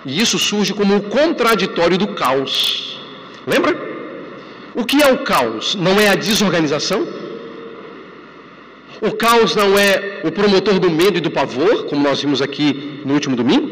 e 0.05 0.21
isso 0.21 0.39
surge 0.39 0.73
como 0.73 0.95
o 0.95 1.01
contraditório 1.01 1.97
do 1.97 2.07
caos. 2.07 3.01
Lembra? 3.45 3.75
O 4.73 4.85
que 4.85 5.03
é 5.03 5.11
o 5.11 5.17
caos? 5.25 5.75
Não 5.75 5.99
é 5.99 6.07
a 6.07 6.15
desorganização? 6.15 7.22
O 9.07 9.11
caos 9.23 9.53
não 9.59 9.69
é 9.87 10.21
o 10.27 10.31
promotor 10.37 10.75
do 10.83 10.89
medo 10.99 11.17
e 11.17 11.25
do 11.25 11.31
pavor, 11.37 11.73
como 11.89 12.01
nós 12.07 12.21
vimos 12.23 12.41
aqui 12.45 12.67
no 13.07 13.13
último 13.17 13.35
domingo? 13.41 13.67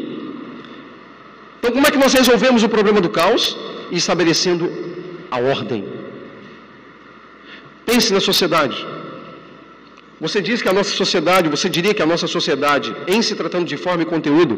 Então, 1.58 1.70
como 1.76 1.86
é 1.86 1.90
que 1.94 2.02
nós 2.04 2.12
resolvemos 2.20 2.62
o 2.66 2.68
problema 2.68 3.00
do 3.00 3.10
caos? 3.18 3.44
Estabelecendo 4.00 4.64
a 5.30 5.38
ordem. 5.54 5.80
Pense 7.86 8.12
na 8.16 8.20
sociedade. 8.20 8.78
Você 10.24 10.40
diz 10.48 10.60
que 10.62 10.70
a 10.72 10.76
nossa 10.78 10.92
sociedade, 11.02 11.48
você 11.56 11.68
diria 11.76 11.94
que 11.94 12.04
a 12.06 12.10
nossa 12.12 12.26
sociedade, 12.36 12.94
em 13.14 13.22
se 13.26 13.34
tratando 13.34 13.66
de 13.72 13.78
forma 13.84 14.02
e 14.02 14.12
conteúdo, 14.14 14.54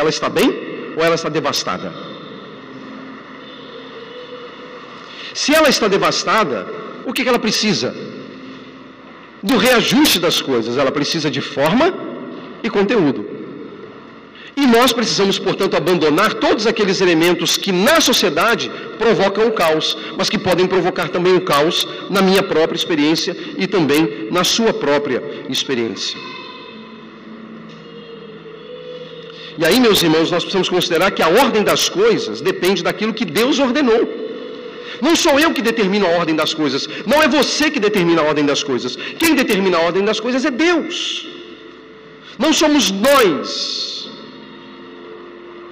ela 0.00 0.10
está 0.10 0.28
bem 0.28 0.50
ou 0.96 1.02
ela 1.02 1.14
está 1.20 1.30
devastada? 1.30 1.88
Se 5.42 5.54
ela 5.58 5.70
está 5.74 5.88
devastada, 5.88 6.58
o 7.06 7.12
que 7.14 7.26
ela 7.32 7.38
precisa? 7.38 7.88
Do 9.50 9.56
reajuste 9.58 10.18
das 10.18 10.40
coisas. 10.40 10.78
Ela 10.78 10.90
precisa 10.90 11.30
de 11.30 11.42
forma 11.42 11.86
e 12.62 12.70
conteúdo. 12.70 13.20
E 14.56 14.66
nós 14.66 14.92
precisamos, 14.92 15.38
portanto, 15.38 15.76
abandonar 15.76 16.34
todos 16.34 16.66
aqueles 16.66 17.00
elementos 17.00 17.56
que 17.56 17.72
na 17.72 18.00
sociedade 18.00 18.70
provocam 18.96 19.48
o 19.48 19.52
caos, 19.52 19.96
mas 20.16 20.30
que 20.30 20.38
podem 20.38 20.66
provocar 20.66 21.08
também 21.08 21.34
o 21.34 21.40
caos 21.40 21.86
na 22.08 22.22
minha 22.22 22.42
própria 22.42 22.76
experiência 22.76 23.36
e 23.58 23.66
também 23.66 24.28
na 24.30 24.44
sua 24.44 24.72
própria 24.72 25.22
experiência. 25.50 26.16
E 29.58 29.64
aí, 29.64 29.78
meus 29.78 30.02
irmãos, 30.02 30.30
nós 30.30 30.42
precisamos 30.42 30.68
considerar 30.68 31.10
que 31.10 31.22
a 31.22 31.28
ordem 31.28 31.62
das 31.62 31.88
coisas 31.88 32.40
depende 32.40 32.82
daquilo 32.82 33.12
que 33.12 33.24
Deus 33.24 33.58
ordenou. 33.58 34.23
Não 35.00 35.14
sou 35.16 35.38
eu 35.38 35.52
que 35.52 35.62
determino 35.62 36.06
a 36.06 36.10
ordem 36.10 36.34
das 36.34 36.52
coisas, 36.54 36.88
não 37.06 37.22
é 37.22 37.28
você 37.28 37.70
que 37.70 37.80
determina 37.80 38.22
a 38.22 38.24
ordem 38.24 38.44
das 38.44 38.62
coisas. 38.62 38.96
Quem 39.18 39.34
determina 39.34 39.78
a 39.78 39.80
ordem 39.80 40.04
das 40.04 40.20
coisas 40.20 40.44
é 40.44 40.50
Deus. 40.50 41.26
Não 42.38 42.52
somos 42.52 42.90
nós 42.90 44.08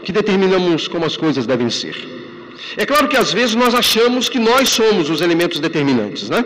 que 0.05 0.13
determinamos 0.13 0.89
como 0.89 1.05
as 1.05 1.17
coisas 1.17 1.47
devem 1.47 1.71
ser. 1.71 1.97
É 2.77 2.87
claro 2.87 3.09
que 3.09 3.17
às 3.17 3.33
vezes 3.33 3.55
nós 3.55 3.75
achamos 3.75 4.29
que 4.29 4.39
nós 4.39 4.69
somos 4.69 5.11
os 5.11 5.21
elementos 5.21 5.61
determinantes, 5.61 6.29
né? 6.29 6.45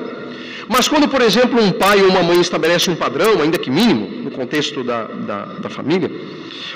Mas 0.68 0.89
quando, 0.89 1.07
por 1.09 1.22
exemplo, 1.22 1.62
um 1.62 1.70
pai 1.70 2.03
ou 2.03 2.09
uma 2.09 2.22
mãe 2.22 2.41
estabelece 2.41 2.91
um 2.91 2.97
padrão, 2.97 3.41
ainda 3.41 3.57
que 3.57 3.70
mínimo, 3.70 4.09
no 4.24 4.31
contexto 4.33 4.83
da, 4.83 5.05
da, 5.05 5.45
da 5.45 5.68
família, 5.70 6.11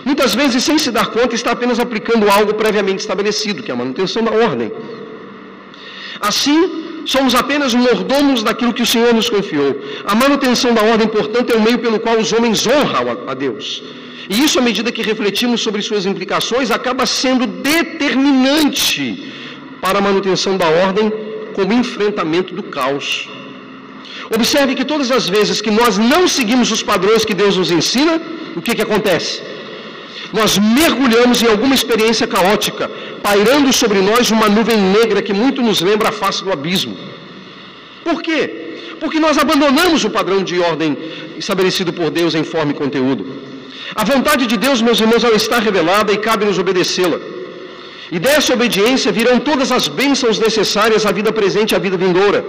muitas 0.05 0.35
vezes, 0.35 0.63
sem 0.63 0.79
se 0.79 0.91
dar 0.93 1.07
conta, 1.09 1.35
está 1.35 1.51
apenas 1.51 1.81
aplicando 1.81 2.31
algo 2.31 2.55
previamente 2.55 3.01
estabelecido, 3.01 3.63
que 3.63 3.71
é 3.71 3.75
a 3.75 3.77
manutenção 3.77 4.23
da 4.23 4.31
ordem. 4.31 4.71
Assim, 6.21 7.05
somos 7.07 7.35
apenas 7.35 7.73
mordomos 7.75 8.43
daquilo 8.43 8.75
que 8.75 8.83
o 8.83 8.87
Senhor 8.87 9.13
nos 9.15 9.31
confiou. 9.31 9.81
A 10.05 10.15
manutenção 10.15 10.73
da 10.75 10.83
ordem, 10.83 11.09
portanto, 11.09 11.51
é 11.53 11.57
o 11.57 11.63
meio 11.63 11.79
pelo 11.79 11.99
qual 11.99 12.19
os 12.19 12.33
homens 12.33 12.67
honram 12.67 13.25
a 13.27 13.35
Deus. 13.35 13.83
E 14.29 14.45
isso, 14.45 14.59
à 14.59 14.63
medida 14.63 14.93
que 14.93 15.03
refletimos 15.03 15.61
sobre 15.61 15.83
suas 15.83 16.07
implicações, 16.07 16.71
acaba 16.71 17.05
sendo 17.07 17.47
determinante 17.47 19.33
para 19.81 19.99
a 19.99 20.03
manutenção 20.03 20.57
da 20.57 20.69
ordem 20.87 21.11
como 21.55 21.73
enfrentamento 21.73 22.55
do 22.55 22.63
caos. 22.63 23.29
Observe 24.33 24.77
que 24.77 24.85
todas 24.85 25.11
as 25.11 25.29
vezes 25.29 25.61
que 25.61 25.71
nós 25.71 25.99
não 25.99 26.29
seguimos 26.29 26.71
os 26.71 26.83
padrões 26.83 27.25
que 27.25 27.35
Deus 27.35 27.57
nos 27.57 27.71
ensina, 27.73 28.21
o 28.55 28.63
que, 28.63 28.75
que 28.77 28.83
acontece? 28.83 29.43
Nós 30.33 30.59
mergulhamos 30.59 31.43
em 31.43 31.49
alguma 31.49 31.75
experiência 31.75 32.27
caótica, 32.27 32.91
pairando 33.23 33.73
sobre 33.73 34.01
nós 34.01 34.31
uma 34.31 34.49
nuvem 34.49 34.79
negra 34.99 35.23
que 35.27 35.33
muito 35.33 35.61
nos 35.61 35.81
lembra 35.81 36.11
a 36.11 36.13
face 36.13 36.45
do 36.45 36.53
abismo. 36.53 36.97
Por 38.05 38.23
quê? 38.23 38.39
Porque 39.01 39.19
nós 39.19 39.39
abandonamos 39.39 40.05
o 40.05 40.11
padrão 40.11 40.43
de 40.43 40.57
ordem 40.61 40.97
estabelecido 41.43 41.93
por 41.93 42.11
Deus 42.11 42.35
em 42.35 42.45
forma 42.45 42.73
e 42.73 42.81
conteúdo. 42.83 43.25
A 43.95 44.05
vontade 44.05 44.47
de 44.47 44.57
Deus, 44.57 44.81
meus 44.89 45.01
irmãos, 45.01 45.25
ela 45.25 45.35
está 45.35 45.59
revelada 45.59 46.13
e 46.13 46.19
cabe-nos 46.29 46.59
obedecê-la. 46.59 47.19
E 48.13 48.19
dessa 48.19 48.53
obediência 48.55 49.11
virão 49.19 49.39
todas 49.39 49.71
as 49.73 49.87
bênçãos 49.89 50.39
necessárias 50.39 51.07
à 51.07 51.13
vida 51.13 51.33
presente 51.33 51.73
e 51.73 51.77
à 51.77 51.79
vida 51.79 51.97
vindoura. 51.97 52.45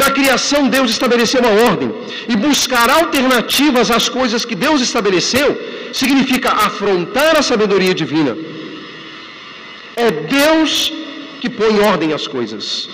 Na 0.00 0.10
criação, 0.18 0.68
Deus 0.68 0.90
estabeleceu 0.90 1.40
uma 1.40 1.54
ordem. 1.70 1.90
E 2.32 2.36
buscar 2.36 2.88
alternativas 2.90 3.90
às 3.90 4.08
coisas 4.08 4.44
que 4.44 4.54
Deus 4.66 4.80
estabeleceu 4.80 5.48
significa 5.92 6.50
afrontar 6.68 7.36
a 7.36 7.42
sabedoria 7.42 7.94
divina. 8.02 8.36
É 9.96 10.10
Deus 10.38 10.92
que 11.40 11.50
põe 11.50 11.80
ordem 11.80 12.12
às 12.18 12.26
coisas. 12.26 12.88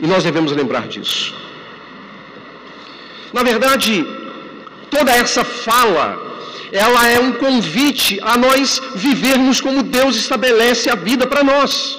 E 0.00 0.06
nós 0.06 0.24
devemos 0.24 0.52
lembrar 0.52 0.86
disso. 0.88 1.34
Na 3.32 3.42
verdade, 3.42 4.06
toda 4.90 5.10
essa 5.12 5.44
fala 5.44 6.06
ela 6.72 7.08
é 7.08 7.18
um 7.18 7.32
convite 7.32 8.18
a 8.22 8.36
nós 8.36 8.80
vivermos 8.94 9.60
como 9.60 9.82
Deus 9.82 10.16
estabelece 10.16 10.90
a 10.90 10.94
vida 10.94 11.26
para 11.26 11.42
nós. 11.42 11.98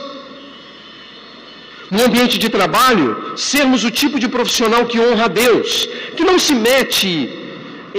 No 1.91 2.03
ambiente 2.07 2.37
de 2.43 2.49
trabalho, 2.49 3.07
sermos 3.35 3.83
o 3.83 3.91
tipo 4.01 4.19
de 4.23 4.27
profissional 4.27 4.85
que 4.85 4.99
honra 4.99 5.25
a 5.25 5.33
Deus, 5.43 5.87
que 6.15 6.23
não 6.29 6.37
se 6.37 6.53
mete 6.53 7.11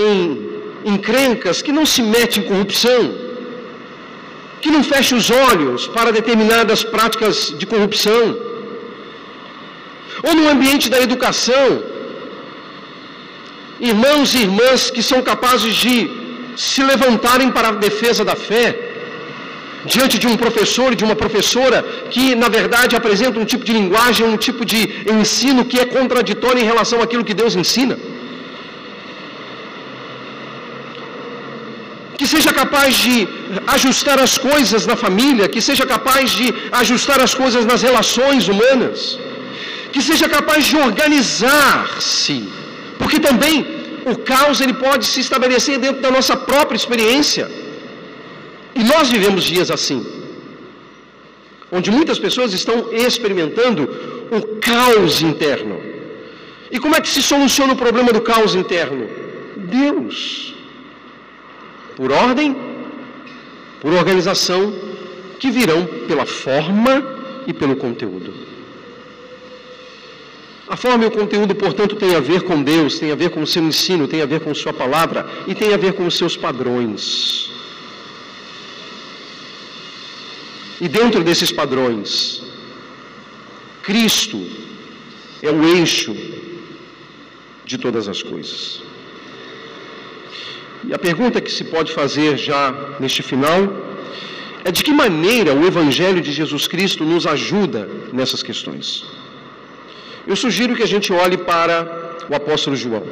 em 0.07 0.51
encrencas, 0.85 1.61
que 1.61 1.73
não 1.79 1.85
se 1.85 2.03
mete 2.03 2.39
em 2.41 2.45
corrupção, 2.51 3.01
que 4.61 4.71
não 4.71 4.83
fecha 4.85 5.17
os 5.17 5.29
olhos 5.31 5.89
para 5.89 6.13
determinadas 6.13 6.83
práticas 6.85 7.55
de 7.59 7.67
corrupção. 7.67 8.23
Ou 10.23 10.35
no 10.35 10.49
ambiente 10.49 10.89
da 10.89 11.01
educação, 11.01 11.83
irmãos 13.81 14.35
e 14.35 14.43
irmãs 14.47 14.91
que 14.91 15.03
são 15.03 15.21
capazes 15.23 15.75
de 15.75 15.97
se 16.57 16.83
levantarem 16.83 17.51
para 17.51 17.69
a 17.69 17.73
defesa 17.73 18.25
da 18.25 18.37
fé, 18.37 18.90
diante 19.85 20.19
de 20.19 20.27
um 20.27 20.37
professor 20.37 20.93
e 20.93 20.97
de 20.97 21.05
uma 21.05 21.17
professora 21.17 21.83
que, 22.11 22.35
na 22.35 22.49
verdade, 22.49 22.97
apresenta 22.97 23.39
um 23.39 23.45
tipo 23.45 23.65
de 23.65 23.73
linguagem, 23.73 24.27
um 24.27 24.37
tipo 24.37 24.65
de 24.65 24.81
ensino 25.19 25.65
que 25.65 25.79
é 25.79 25.85
contraditório 25.85 26.61
em 26.61 26.71
relação 26.73 27.01
àquilo 27.01 27.25
que 27.25 27.35
Deus 27.43 27.55
ensina. 27.55 27.97
Que 32.19 32.27
seja 32.27 32.53
capaz 32.53 32.95
de 32.97 33.17
ajustar 33.67 34.19
as 34.21 34.37
coisas 34.37 34.87
na 34.91 34.97
família, 35.05 35.49
que 35.49 35.63
seja 35.69 35.87
capaz 35.87 36.31
de 36.31 36.53
ajustar 36.83 37.19
as 37.21 37.35
coisas 37.35 37.65
nas 37.65 37.83
relações 37.83 38.47
humanas, 38.49 39.19
que 39.93 40.03
seja 40.03 40.29
capaz 40.29 40.67
de 40.67 40.77
organizar-se, 40.77 42.39
porque 42.99 43.19
também 43.19 43.81
o 44.13 44.17
caos 44.17 44.61
ele 44.61 44.75
pode 44.75 45.07
se 45.07 45.21
estabelecer 45.21 45.79
dentro 45.79 46.01
da 46.03 46.11
nossa 46.11 46.37
própria 46.37 46.77
experiência. 46.77 47.51
E 48.81 48.85
nós 48.85 49.11
vivemos 49.11 49.45
dias 49.45 49.71
assim, 49.71 50.01
onde 51.71 51.91
muitas 51.91 52.19
pessoas 52.19 52.55
estão 52.55 52.91
experimentando 52.91 53.83
o 54.39 54.41
caos 54.69 55.21
interno. 55.21 55.79
E 56.71 56.79
como 56.79 56.97
é 56.97 57.01
que 57.03 57.11
se 57.11 57.23
soluciona 57.23 57.75
o 57.75 57.77
problema 57.77 58.11
do 58.11 58.23
caos 58.23 58.55
interno? 58.55 59.07
Deus. 59.57 60.55
Por 61.95 62.11
ordem, 62.11 62.57
por 63.83 63.93
organização, 63.93 64.73
que 65.39 65.51
virão 65.51 65.85
pela 66.09 66.25
forma 66.25 66.95
e 67.47 67.53
pelo 67.53 67.77
conteúdo. 67.77 68.33
A 70.67 70.77
forma 70.77 71.05
e 71.05 71.09
o 71.09 71.11
conteúdo, 71.11 71.55
portanto, 71.55 71.97
tem 71.97 72.15
a 72.15 72.21
ver 72.21 72.43
com 72.43 72.63
Deus, 72.63 72.99
tem 72.99 73.13
a 73.13 73.17
ver 73.17 73.29
com 73.29 73.43
o 73.43 73.47
seu 73.47 73.63
ensino, 73.63 74.09
tem 74.09 74.23
a 74.23 74.27
ver 74.27 74.41
com 74.41 74.55
Sua 74.55 74.73
palavra 74.73 75.29
e 75.47 75.55
tem 75.55 75.75
a 75.75 75.77
ver 75.77 75.93
com 75.93 76.07
os 76.07 76.17
seus 76.17 76.35
padrões. 76.35 77.60
E 80.81 80.89
dentro 80.89 81.23
desses 81.23 81.53
padrões, 81.53 82.43
Cristo 83.83 84.41
é 85.43 85.51
o 85.51 85.63
eixo 85.77 86.15
de 87.65 87.77
todas 87.79 88.09
as 88.09 88.23
coisas. 88.23 88.83
E 90.89 90.95
a 90.95 90.99
pergunta 90.99 91.41
que 91.41 91.53
se 91.53 91.65
pode 91.65 91.93
fazer 91.93 92.39
já 92.39 92.97
neste 92.99 93.23
final 93.23 93.61
é 94.65 94.71
de 94.73 94.83
que 94.83 94.93
maneira 94.93 95.55
o 95.55 95.67
Evangelho 95.67 96.21
de 96.21 96.33
Jesus 96.33 96.67
Cristo 96.67 97.05
nos 97.05 97.27
ajuda 97.27 97.89
nessas 98.13 98.43
questões. 98.43 99.05
Eu 100.27 100.37
sugiro 100.37 100.75
que 100.75 100.83
a 100.83 100.93
gente 100.95 101.13
olhe 101.13 101.37
para 101.37 101.77
o 102.31 102.35
apóstolo 102.35 102.77
João. 102.77 103.05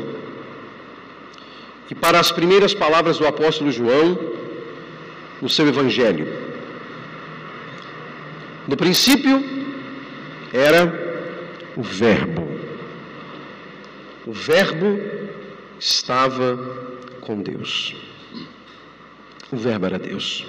E 1.91 1.95
para 1.95 2.21
as 2.21 2.31
primeiras 2.31 2.73
palavras 2.75 3.19
do 3.19 3.27
apóstolo 3.27 3.71
João 3.71 4.19
no 5.41 5.49
seu 5.49 5.67
evangelho. 5.67 6.27
No 8.69 8.77
princípio 8.77 9.43
era 10.53 10.85
o 11.75 11.83
Verbo. 11.83 12.47
O 14.27 14.33
Verbo 14.33 15.01
estava 15.81 16.57
com 17.23 17.41
Deus. 17.41 17.97
O 19.51 19.57
Verbo 19.57 19.87
era 19.87 19.99
Deus. 19.99 20.47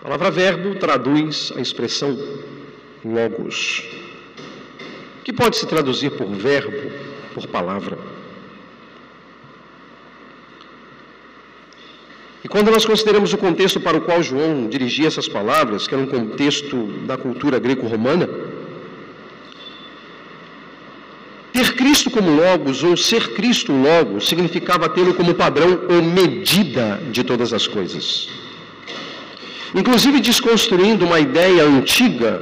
A 0.00 0.04
palavra 0.04 0.30
verbo 0.30 0.74
traduz 0.76 1.52
a 1.56 1.60
expressão 1.60 2.16
logos, 3.04 3.82
que 5.24 5.32
pode 5.32 5.56
se 5.56 5.66
traduzir 5.66 6.10
por 6.10 6.28
verbo, 6.28 6.92
por 7.34 7.46
palavra. 7.48 7.98
E 12.46 12.48
quando 12.48 12.70
nós 12.70 12.84
consideramos 12.86 13.32
o 13.32 13.38
contexto 13.38 13.80
para 13.80 13.96
o 13.96 14.02
qual 14.02 14.22
João 14.22 14.68
dirigia 14.68 15.08
essas 15.08 15.26
palavras, 15.26 15.88
que 15.88 15.92
era 15.92 16.04
um 16.04 16.06
contexto 16.06 16.76
da 17.04 17.16
cultura 17.16 17.58
greco-romana, 17.58 18.28
ter 21.52 21.74
Cristo 21.74 22.08
como 22.08 22.30
Logos 22.30 22.84
ou 22.84 22.96
ser 22.96 23.34
Cristo 23.34 23.72
Logos 23.72 24.28
significava 24.28 24.88
tê-lo 24.88 25.12
como 25.14 25.34
padrão 25.34 25.70
ou 25.88 26.00
medida 26.00 27.02
de 27.10 27.24
todas 27.24 27.52
as 27.52 27.66
coisas. 27.66 28.28
Inclusive 29.74 30.20
desconstruindo 30.20 31.04
uma 31.04 31.18
ideia 31.18 31.64
antiga, 31.64 32.40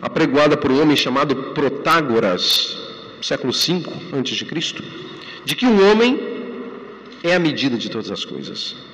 apregoada 0.00 0.56
por 0.56 0.70
um 0.70 0.80
homem 0.80 0.94
chamado 0.94 1.34
Protágoras, 1.52 2.78
século 3.20 3.52
V 3.52 3.82
a.C., 4.12 4.84
de 5.44 5.56
que 5.56 5.66
o 5.66 5.90
homem 5.90 6.16
é 7.24 7.34
a 7.34 7.40
medida 7.40 7.76
de 7.76 7.90
todas 7.90 8.12
as 8.12 8.24
coisas 8.24 8.91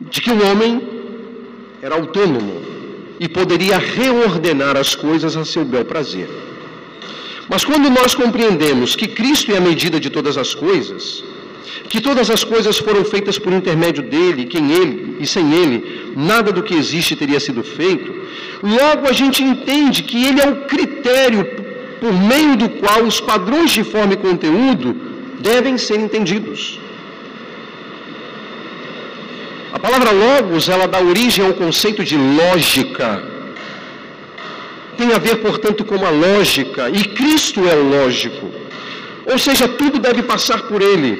de 0.00 0.20
que 0.20 0.30
o 0.30 0.50
homem 0.50 0.80
era 1.82 1.94
autônomo 1.94 2.62
e 3.18 3.28
poderia 3.28 3.76
reordenar 3.78 4.76
as 4.76 4.94
coisas 4.94 5.36
a 5.36 5.44
seu 5.44 5.64
bel 5.64 5.84
prazer. 5.84 6.28
Mas 7.48 7.64
quando 7.64 7.90
nós 7.90 8.14
compreendemos 8.14 8.96
que 8.96 9.08
Cristo 9.08 9.52
é 9.52 9.58
a 9.58 9.60
medida 9.60 10.00
de 10.00 10.08
todas 10.08 10.38
as 10.38 10.54
coisas, 10.54 11.22
que 11.88 12.00
todas 12.00 12.30
as 12.30 12.42
coisas 12.44 12.78
foram 12.78 13.04
feitas 13.04 13.38
por 13.38 13.52
intermédio 13.52 14.02
dele, 14.02 14.46
quem 14.46 14.72
ele 14.72 15.16
e 15.20 15.26
sem 15.26 15.52
ele, 15.52 16.12
nada 16.16 16.50
do 16.52 16.62
que 16.62 16.74
existe 16.74 17.14
teria 17.14 17.40
sido 17.40 17.62
feito, 17.62 18.10
logo 18.62 19.06
a 19.06 19.12
gente 19.12 19.42
entende 19.42 20.02
que 20.02 20.24
ele 20.24 20.40
é 20.40 20.48
o 20.48 20.62
critério 20.66 21.44
por 22.00 22.12
meio 22.12 22.56
do 22.56 22.68
qual 22.70 23.02
os 23.02 23.20
padrões 23.20 23.70
de 23.70 23.84
forma 23.84 24.14
e 24.14 24.16
conteúdo 24.16 24.96
devem 25.40 25.76
ser 25.76 26.00
entendidos. 26.00 26.79
A 29.80 29.86
palavra 29.86 30.10
logos, 30.10 30.68
ela 30.68 30.86
dá 30.86 31.00
origem 31.00 31.42
ao 31.42 31.54
conceito 31.54 32.04
de 32.04 32.14
lógica. 32.14 33.22
Tem 34.98 35.10
a 35.14 35.18
ver, 35.18 35.36
portanto, 35.36 35.86
com 35.86 36.04
a 36.04 36.10
lógica, 36.10 36.90
e 36.90 37.02
Cristo 37.02 37.66
é 37.66 37.74
lógico. 37.74 38.46
Ou 39.24 39.38
seja, 39.38 39.66
tudo 39.66 39.98
deve 39.98 40.22
passar 40.22 40.60
por 40.64 40.82
ele. 40.82 41.12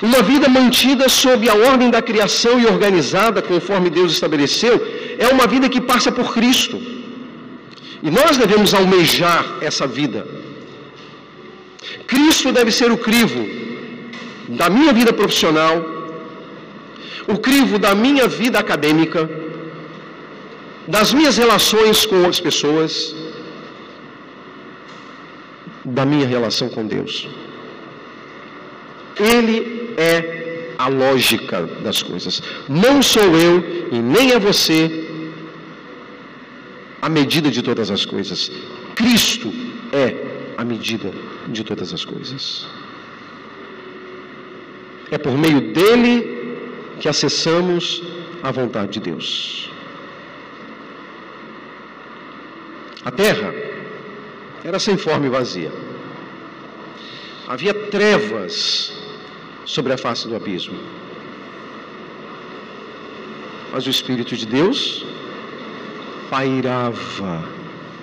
Uma 0.00 0.22
vida 0.22 0.48
mantida 0.48 1.06
sob 1.10 1.50
a 1.50 1.54
ordem 1.54 1.90
da 1.90 2.00
criação 2.00 2.58
e 2.58 2.64
organizada 2.64 3.42
conforme 3.42 3.90
Deus 3.90 4.10
estabeleceu, 4.12 4.74
é 5.18 5.28
uma 5.28 5.46
vida 5.46 5.68
que 5.68 5.82
passa 5.82 6.10
por 6.10 6.32
Cristo. 6.32 6.80
E 8.02 8.10
nós 8.10 8.38
devemos 8.38 8.72
almejar 8.72 9.44
essa 9.60 9.86
vida. 9.86 10.26
Cristo 12.06 12.50
deve 12.52 12.72
ser 12.72 12.90
o 12.90 12.96
crivo 12.96 13.46
da 14.48 14.70
minha 14.70 14.94
vida 14.94 15.12
profissional, 15.12 15.91
o 17.28 17.38
crivo 17.38 17.78
da 17.78 17.94
minha 17.94 18.26
vida 18.26 18.58
acadêmica, 18.58 19.28
das 20.86 21.12
minhas 21.12 21.36
relações 21.36 22.04
com 22.06 22.26
as 22.26 22.40
pessoas, 22.40 23.14
da 25.84 26.04
minha 26.04 26.26
relação 26.26 26.68
com 26.68 26.86
Deus. 26.86 27.28
Ele 29.18 29.94
é 29.96 30.74
a 30.78 30.88
lógica 30.88 31.62
das 31.82 32.02
coisas. 32.02 32.42
Não 32.68 33.02
sou 33.02 33.36
eu 33.36 33.88
e 33.92 33.98
nem 33.98 34.32
é 34.32 34.38
você 34.38 35.08
a 37.00 37.08
medida 37.08 37.50
de 37.50 37.62
todas 37.62 37.90
as 37.90 38.04
coisas. 38.04 38.50
Cristo 38.94 39.52
é 39.92 40.54
a 40.56 40.64
medida 40.64 41.12
de 41.48 41.62
todas 41.64 41.92
as 41.92 42.04
coisas. 42.04 42.66
É 45.10 45.18
por 45.18 45.36
meio 45.36 45.72
dele 45.72 46.31
que 47.02 47.08
acessamos 47.08 48.00
a 48.44 48.52
vontade 48.52 48.92
de 48.92 49.00
Deus. 49.00 49.68
A 53.04 53.10
terra 53.10 53.52
era 54.62 54.78
sem 54.78 54.96
forma 54.96 55.26
e 55.26 55.28
vazia. 55.28 55.72
Havia 57.48 57.74
trevas 57.74 58.92
sobre 59.64 59.92
a 59.92 59.98
face 59.98 60.28
do 60.28 60.36
abismo. 60.36 60.78
Mas 63.72 63.84
o 63.84 63.90
Espírito 63.90 64.36
de 64.36 64.46
Deus 64.46 65.04
pairava 66.30 67.42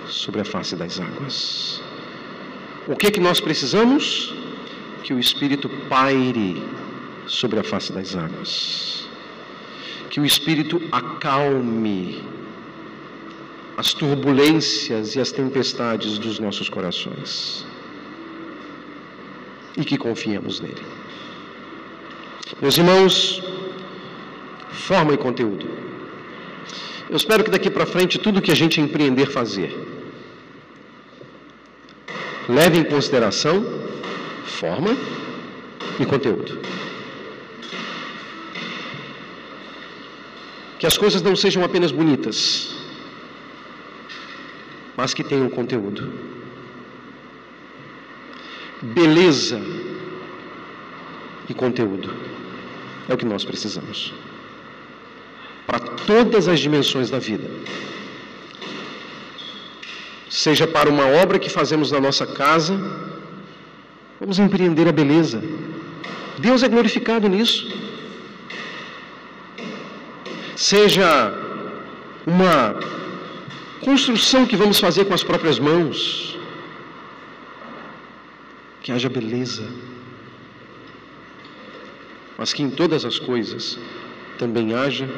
sobre 0.08 0.42
a 0.42 0.44
face 0.44 0.76
das 0.76 1.00
águas. 1.00 1.82
O 2.86 2.94
que 2.94 3.06
é 3.06 3.10
que 3.10 3.20
nós 3.28 3.40
precisamos? 3.40 4.34
Que 5.02 5.14
o 5.14 5.18
Espírito 5.18 5.70
paire 5.88 6.62
sobre 7.30 7.60
a 7.60 7.64
face 7.64 7.92
das 7.92 8.16
águas. 8.16 9.08
Que 10.10 10.20
o 10.20 10.26
Espírito 10.26 10.82
acalme 10.90 12.22
as 13.76 13.94
turbulências 13.94 15.14
e 15.14 15.20
as 15.20 15.30
tempestades 15.30 16.18
dos 16.18 16.38
nossos 16.38 16.68
corações. 16.68 17.64
E 19.76 19.84
que 19.84 19.96
confiemos 19.96 20.60
nele. 20.60 20.82
Meus 22.60 22.76
irmãos, 22.76 23.40
forma 24.88 25.14
e 25.14 25.16
conteúdo. 25.16 25.66
Eu 27.08 27.16
espero 27.16 27.44
que 27.44 27.50
daqui 27.50 27.70
para 27.70 27.86
frente 27.86 28.18
tudo 28.18 28.42
que 28.42 28.50
a 28.50 28.60
gente 28.62 28.80
empreender 28.80 29.26
fazer 29.26 29.72
leve 32.48 32.78
em 32.78 32.84
consideração 32.84 33.64
forma 34.44 34.96
e 35.98 36.04
conteúdo. 36.04 36.58
Que 40.80 40.86
as 40.86 40.96
coisas 40.96 41.20
não 41.20 41.36
sejam 41.36 41.62
apenas 41.62 41.92
bonitas, 41.92 42.74
mas 44.96 45.12
que 45.12 45.22
tenham 45.22 45.50
conteúdo. 45.50 46.10
Beleza 48.80 49.60
e 51.50 51.52
conteúdo 51.52 52.10
é 53.06 53.12
o 53.12 53.18
que 53.18 53.26
nós 53.26 53.44
precisamos 53.44 54.14
para 55.66 55.80
todas 55.80 56.48
as 56.48 56.58
dimensões 56.58 57.10
da 57.10 57.18
vida. 57.18 57.50
Seja 60.30 60.66
para 60.66 60.88
uma 60.88 61.06
obra 61.22 61.38
que 61.38 61.50
fazemos 61.50 61.92
na 61.92 62.00
nossa 62.00 62.26
casa, 62.26 62.74
vamos 64.18 64.38
empreender 64.38 64.88
a 64.88 64.92
beleza. 64.92 65.42
Deus 66.38 66.62
é 66.62 66.68
glorificado 66.68 67.28
nisso 67.28 67.68
seja 70.60 71.32
uma 72.26 72.78
construção 73.80 74.44
que 74.44 74.56
vamos 74.56 74.78
fazer 74.78 75.06
com 75.06 75.14
as 75.14 75.24
próprias 75.24 75.58
mãos, 75.58 76.38
que 78.82 78.92
haja 78.92 79.08
beleza, 79.08 79.66
mas 82.36 82.52
que 82.52 82.62
em 82.62 82.68
todas 82.68 83.06
as 83.06 83.18
coisas 83.18 83.78
também 84.38 84.74
haja 84.74 85.08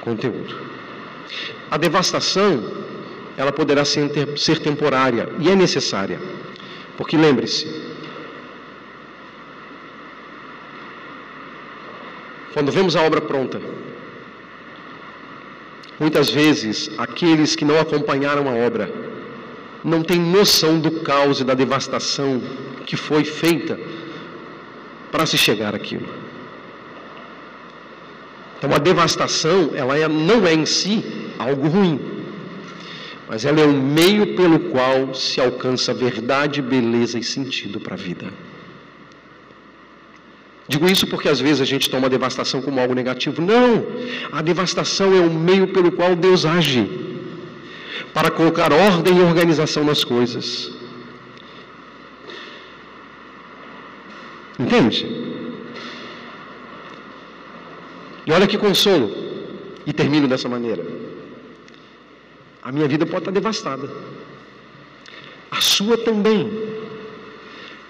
conteúdo. 0.00 0.52
A 1.70 1.76
devastação, 1.76 2.52
ela 3.36 3.52
poderá 3.52 3.84
ser, 3.84 4.58
temporária 4.58 5.28
e 5.38 5.48
é 5.48 5.54
necessária, 5.54 6.20
porque 6.96 7.16
lembre-se, 7.16 7.66
quando 12.52 12.72
vemos 12.72 12.96
a 12.96 13.02
obra 13.02 13.20
pronta, 13.20 13.60
Muitas 15.98 16.30
vezes, 16.30 16.90
aqueles 16.96 17.56
que 17.56 17.64
não 17.64 17.78
acompanharam 17.78 18.48
a 18.48 18.54
obra 18.54 18.90
não 19.82 20.02
têm 20.02 20.20
noção 20.20 20.78
do 20.78 21.00
caos 21.00 21.40
e 21.40 21.44
da 21.44 21.54
devastação 21.54 22.40
que 22.86 22.96
foi 22.96 23.24
feita 23.24 23.78
para 25.10 25.26
se 25.26 25.36
chegar 25.36 25.74
àquilo. 25.74 26.08
Então, 28.56 28.72
a 28.74 28.78
devastação, 28.78 29.70
ela 29.74 29.96
é, 29.96 30.06
não 30.08 30.46
é 30.46 30.54
em 30.54 30.66
si 30.66 31.04
algo 31.38 31.68
ruim, 31.68 32.00
mas 33.28 33.44
ela 33.44 33.60
é 33.60 33.64
o 33.64 33.72
meio 33.72 34.34
pelo 34.34 34.58
qual 34.70 35.14
se 35.14 35.40
alcança 35.40 35.92
verdade, 35.94 36.62
beleza 36.62 37.18
e 37.18 37.24
sentido 37.24 37.78
para 37.78 37.94
a 37.94 37.98
vida. 37.98 38.26
Digo 40.68 40.86
isso 40.86 41.06
porque 41.06 41.28
às 41.30 41.40
vezes 41.40 41.62
a 41.62 41.64
gente 41.64 41.88
toma 41.88 42.06
a 42.06 42.10
devastação 42.10 42.60
como 42.60 42.78
algo 42.78 42.94
negativo. 42.94 43.40
Não! 43.40 43.86
A 44.30 44.42
devastação 44.42 45.16
é 45.16 45.20
o 45.20 45.30
meio 45.30 45.68
pelo 45.68 45.90
qual 45.90 46.14
Deus 46.14 46.44
age 46.44 46.86
para 48.12 48.30
colocar 48.30 48.70
ordem 48.72 49.16
e 49.16 49.22
organização 49.22 49.82
nas 49.82 50.04
coisas. 50.04 50.70
Entende? 54.58 55.06
E 58.26 58.32
olha 58.32 58.46
que 58.46 58.58
consolo. 58.58 59.10
E 59.86 59.92
termino 59.92 60.28
dessa 60.28 60.50
maneira. 60.50 60.84
a 62.62 62.70
minha 62.70 62.86
vida 62.86 63.06
pode 63.06 63.22
estar 63.22 63.30
devastada. 63.30 63.88
A 65.50 65.62
sua 65.62 65.96
também. 65.96 66.42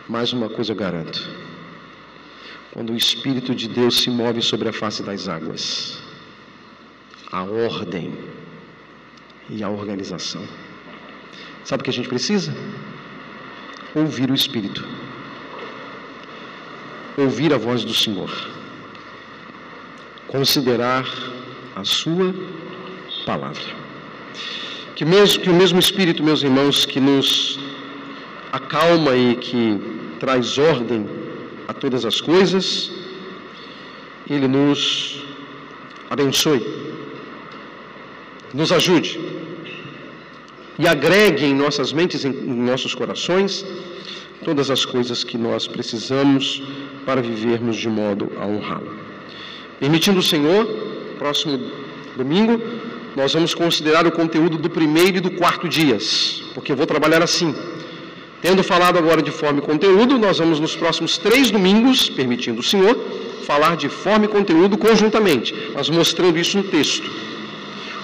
Mais 0.09 0.33
uma 0.33 0.49
coisa 0.49 0.73
eu 0.73 0.77
garanto. 0.77 1.48
Quando 2.73 2.93
o 2.93 2.97
Espírito 2.97 3.55
de 3.55 3.69
Deus 3.69 4.01
se 4.01 4.11
move 4.11 4.43
sobre 4.43 4.69
a 4.69 4.73
face 4.73 5.03
das 5.03 5.29
águas, 5.29 5.99
a 7.33 7.43
ordem 7.43 8.13
e 9.51 9.63
a 9.63 9.69
organização. 9.69 10.43
Sabe 11.65 11.81
o 11.81 11.85
que 11.85 11.91
a 11.91 11.93
gente 11.93 12.09
precisa? 12.09 12.55
Ouvir 13.95 14.31
o 14.31 14.35
Espírito. 14.35 14.87
Ouvir 17.17 17.53
a 17.53 17.59
voz 17.59 17.85
do 17.85 17.95
Senhor. 17.95 18.31
Considerar 20.27 21.07
a 21.75 21.85
Sua 21.85 22.35
palavra. 23.25 23.89
Que, 24.95 25.05
mesmo, 25.05 25.43
que 25.43 25.51
o 25.51 25.55
mesmo 25.55 25.79
Espírito, 25.79 26.23
meus 26.23 26.43
irmãos, 26.43 26.85
que 26.85 27.01
nos 27.01 27.59
acalma 28.53 29.15
e 29.15 29.37
que 29.37 29.81
traz 30.21 30.59
ordem 30.59 31.07
todas 31.79 32.05
as 32.05 32.21
coisas, 32.21 32.91
Ele 34.29 34.49
nos 34.49 35.23
abençoe, 36.11 36.63
nos 38.53 38.71
ajude 38.73 39.21
e 40.79 40.87
agregue 40.87 41.45
em 41.45 41.55
nossas 41.55 41.93
mentes, 41.93 42.25
em 42.25 42.33
nossos 42.33 42.95
corações, 42.95 43.65
todas 44.45 44.71
as 44.71 44.85
coisas 44.85 45.25
que 45.25 45.37
nós 45.37 45.67
precisamos 45.67 46.63
para 47.05 47.21
vivermos 47.21 47.77
de 47.77 47.89
modo 47.89 48.31
a 48.41 48.47
honrá-lo. 48.47 48.97
Permitindo 49.81 50.21
o 50.21 50.23
Senhor, 50.23 50.67
próximo 51.19 51.59
domingo, 52.17 52.61
nós 53.17 53.33
vamos 53.33 53.55
considerar 53.55 54.07
o 54.07 54.13
conteúdo 54.13 54.57
do 54.57 54.71
primeiro 54.71 55.17
e 55.17 55.21
do 55.21 55.33
quarto 55.33 55.69
dias, 55.69 56.43
porque 56.55 56.71
eu 56.71 56.77
vou 56.77 56.87
trabalhar 56.87 57.23
assim. 57.23 57.55
Tendo 58.41 58.63
falado 58.63 58.99
agora 58.99 59.21
de 59.21 59.31
forma 59.31 59.59
e 59.59 59.63
conteúdo, 59.63 60.19
nós 60.19 60.39
vamos 60.39 60.61
nos 60.61 60.77
próximos 60.77 61.19
três 61.19 61.51
domingos, 61.51 62.09
permitindo 62.09 62.61
o 62.61 62.63
Senhor, 62.63 62.97
falar 63.45 63.77
de 63.77 63.89
forma 63.89 64.27
e 64.27 64.29
conteúdo 64.29 64.79
conjuntamente, 64.79 65.55
mas 65.75 65.89
mostrando 65.89 66.39
isso 66.39 66.57
no 66.57 66.65
texto. 66.65 67.11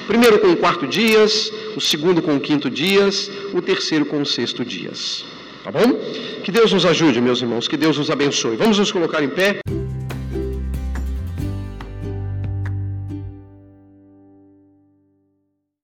O 0.03 0.07
primeiro 0.07 0.39
com 0.39 0.49
o 0.49 0.57
quarto 0.57 0.87
dias, 0.87 1.53
o 1.77 1.81
segundo 1.81 2.21
com 2.21 2.37
o 2.37 2.41
quinto 2.41 2.69
dias, 2.69 3.31
o 3.53 3.63
terceiro 3.63 4.05
com 4.07 4.21
o 4.21 4.27
sexto 4.27 4.65
dias. 4.65 5.25
Tá 5.63 5.71
bom? 5.71 5.95
Que 6.43 6.51
Deus 6.51 6.73
nos 6.73 6.85
ajude, 6.85 7.21
meus 7.21 7.41
irmãos, 7.41 7.69
que 7.69 7.77
Deus 7.77 7.97
nos 7.97 8.11
abençoe. 8.11 8.57
Vamos 8.57 8.79
nos 8.79 8.91
colocar 8.91 9.23
em 9.23 9.29
pé. 9.29 9.61